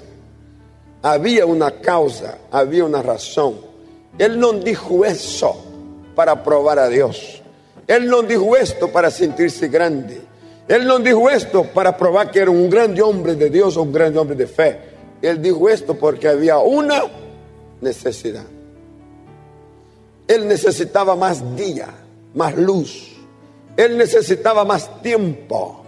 Había 1.01 1.45
una 1.45 1.71
causa, 1.79 2.39
había 2.51 2.83
una 2.83 3.01
razón. 3.01 3.55
Él 4.17 4.37
no 4.37 4.51
dijo 4.51 5.05
eso 5.05 5.55
para 6.13 6.43
probar 6.43 6.77
a 6.77 6.89
Dios. 6.89 7.41
Él 7.87 8.09
no 8.09 8.21
dijo 8.21 8.57
esto 8.57 8.91
para 8.91 9.09
sentirse 9.09 9.69
grande. 9.69 10.21
Él 10.67 10.85
no 10.85 10.99
dijo 10.99 11.29
esto 11.29 11.63
para 11.63 11.95
probar 11.95 12.31
que 12.31 12.39
era 12.39 12.51
un 12.51 12.69
grande 12.69 13.01
hombre 13.01 13.35
de 13.35 13.49
Dios 13.49 13.77
o 13.77 13.83
un 13.83 13.93
grande 13.93 14.19
hombre 14.19 14.35
de 14.35 14.47
fe. 14.47 14.77
Él 15.21 15.41
dijo 15.41 15.69
esto 15.69 15.97
porque 15.97 16.27
había 16.27 16.57
una 16.57 17.03
necesidad. 17.79 18.43
Él 20.27 20.49
necesitaba 20.49 21.15
más 21.15 21.55
día, 21.55 21.87
más 22.35 22.55
luz. 22.55 23.13
Él 23.75 23.97
necesitaba 23.97 24.63
más 24.63 25.01
tiempo. 25.01 25.83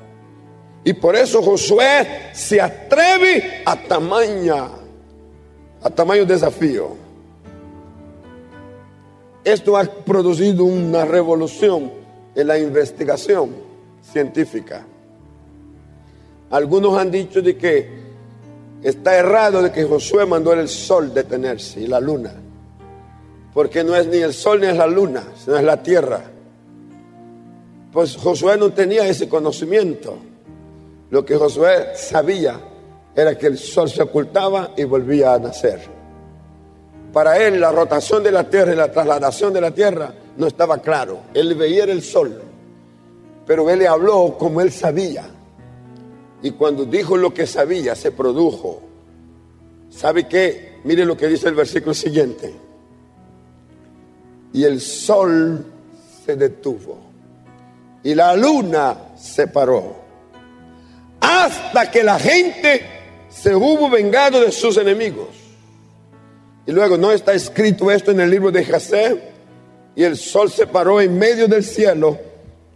Y 0.84 0.94
por 0.94 1.16
eso 1.16 1.42
Josué 1.42 2.32
se 2.34 2.62
atreve 2.62 3.62
a 3.66 3.76
tamaña, 3.76 4.70
a 5.82 5.90
tamaño 5.90 6.26
desafío. 6.26 6.96
Esto 9.44 9.78
ha 9.78 9.84
producido 9.84 10.66
una 10.66 11.06
revolución 11.06 11.92
en 12.36 12.48
la 12.48 12.58
investigación 12.58 13.52
científica. 14.02 14.86
Algunos 16.50 16.98
han 16.98 17.12
dicho 17.12 17.42
de 17.42 17.58
que 17.58 17.90
está 18.84 19.16
errado 19.16 19.62
de 19.62 19.72
que 19.72 19.84
Josué 19.84 20.26
mandó 20.26 20.54
el 20.54 20.68
sol 20.68 21.14
detenerse 21.14 21.82
y 21.82 21.88
la 21.88 22.00
luna 22.00 22.34
porque 23.58 23.84
no 23.84 23.96
es 23.96 24.06
ni 24.06 24.18
el 24.18 24.36
sol 24.36 24.62
ni 24.62 24.72
la 24.72 24.86
luna, 24.86 25.24
sino 25.44 25.58
es 25.58 25.64
la 25.64 25.82
tierra. 25.82 26.22
Pues 27.98 28.16
Josué 28.16 28.58
no 28.60 28.72
tenía 28.74 29.08
ese 29.08 29.28
conocimiento. 29.28 30.20
Lo 31.10 31.26
que 31.26 31.36
Josué 31.36 31.96
sabía 31.96 32.62
era 33.16 33.36
que 33.36 33.48
el 33.48 33.58
sol 33.58 33.90
se 33.90 34.04
ocultaba 34.04 34.76
y 34.78 34.84
volvía 34.84 35.34
a 35.34 35.40
nacer. 35.40 35.80
Para 37.12 37.44
él 37.44 37.60
la 37.60 37.72
rotación 37.72 38.22
de 38.22 38.32
la 38.32 38.48
tierra 38.48 38.74
y 38.74 38.76
la 38.76 38.92
trasladación 38.92 39.52
de 39.52 39.62
la 39.62 39.72
tierra 39.72 40.14
no 40.38 40.46
estaba 40.46 40.78
claro. 40.78 41.22
Él 41.34 41.56
veía 41.56 41.86
el 41.86 42.04
sol, 42.04 42.40
pero 43.48 43.68
él 43.68 43.80
le 43.80 43.88
habló 43.88 44.38
como 44.38 44.62
él 44.62 44.72
sabía. 44.72 45.26
Y 46.44 46.52
cuando 46.52 46.86
dijo 46.86 47.18
lo 47.18 47.34
que 47.34 47.48
sabía, 47.48 47.96
se 47.96 48.12
produjo. 48.12 48.80
¿Sabe 49.90 50.28
qué? 50.28 50.82
Mire 50.84 51.04
lo 51.04 51.18
que 51.18 51.26
dice 51.26 51.48
el 51.48 51.56
versículo 51.56 51.96
siguiente. 51.96 52.54
Y 54.54 54.66
el 54.66 54.82
sol 54.82 55.66
se 56.24 56.36
detuvo 56.36 57.07
y 58.04 58.16
la 58.16 58.36
luna 58.36 58.98
se 59.16 59.48
paró 59.48 60.08
hasta 61.20 61.92
que 61.92 62.04
la 62.04 62.20
gente 62.20 62.82
se 63.30 63.56
hubo 63.56 63.90
vengado 63.90 64.42
de 64.42 64.52
sus 64.52 64.78
enemigos. 64.78 65.28
Y 66.66 66.72
luego 66.72 66.98
no 66.98 67.12
está 67.12 67.34
escrito 67.34 67.92
esto 67.92 68.12
en 68.12 68.20
el 68.20 68.30
libro 68.30 68.52
de 68.52 68.66
Jasé. 68.66 69.22
Y 69.96 70.04
el 70.04 70.18
sol 70.18 70.52
se 70.52 70.68
paró 70.68 71.02
en 71.02 71.18
medio 71.18 71.48
del 71.48 71.64
cielo 71.64 72.20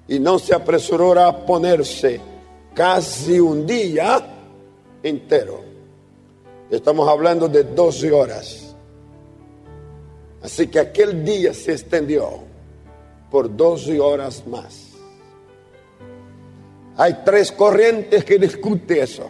y 0.08 0.20
no 0.20 0.40
se 0.40 0.56
apresuró 0.56 1.20
a 1.20 1.46
ponerse 1.46 2.20
casi 2.74 3.40
un 3.40 3.66
día 3.66 4.26
entero. 5.04 5.64
Estamos 6.70 7.08
hablando 7.08 7.48
de 7.48 7.64
12 7.64 8.12
horas. 8.12 8.76
Así 10.42 10.68
que 10.68 10.80
aquel 10.80 11.24
día 11.24 11.54
se 11.54 11.74
extendió 11.74 12.40
por 13.30 13.56
12 13.56 14.00
horas 14.00 14.46
más. 14.48 14.91
Hay 17.02 17.22
tres 17.26 17.52
corrientes 17.52 18.24
que 18.24 18.38
discuten 18.38 19.02
eso. 19.02 19.28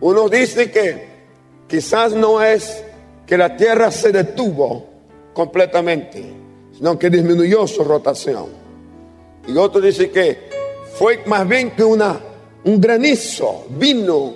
Uno 0.00 0.28
dice 0.28 0.70
que 0.70 1.08
quizás 1.66 2.12
no 2.12 2.40
es 2.40 2.84
que 3.26 3.36
la 3.36 3.56
Tierra 3.56 3.90
se 3.90 4.12
detuvo 4.12 4.86
completamente, 5.34 6.24
sino 6.72 6.96
que 6.96 7.10
disminuyó 7.10 7.66
su 7.66 7.82
rotación. 7.82 8.46
Y 9.48 9.56
otro 9.56 9.80
dice 9.80 10.08
que 10.12 10.48
fue 10.96 11.24
más 11.26 11.48
bien 11.48 11.72
que 11.72 11.82
una, 11.82 12.16
un 12.62 12.80
granizo 12.80 13.66
vino 13.70 14.34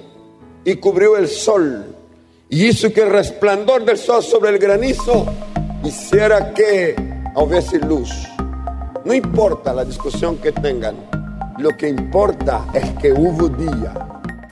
y 0.65 0.75
cubrió 0.75 1.17
el 1.17 1.29
sol 1.29 1.95
y 2.49 2.67
hizo 2.67 2.93
que 2.93 3.03
el 3.03 3.11
resplandor 3.11 3.85
del 3.85 3.99
sol 3.99 4.25
sobre 4.25 4.51
el 4.51 4.59
granizo 4.59 5.27
hiciera 5.85 6.53
que 6.53 6.97
hubiese 7.37 7.79
luz. 7.79 8.11
No 9.05 9.15
importa 9.15 9.73
la 9.73 9.85
discusión 9.85 10.39
que 10.39 10.51
tengan, 10.51 11.20
lo 11.61 11.77
que 11.77 11.89
importa 11.89 12.65
es 12.73 12.91
que 12.93 13.13
hubo 13.13 13.51
día 13.51 14.20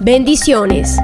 Bendiciones. 0.00 0.98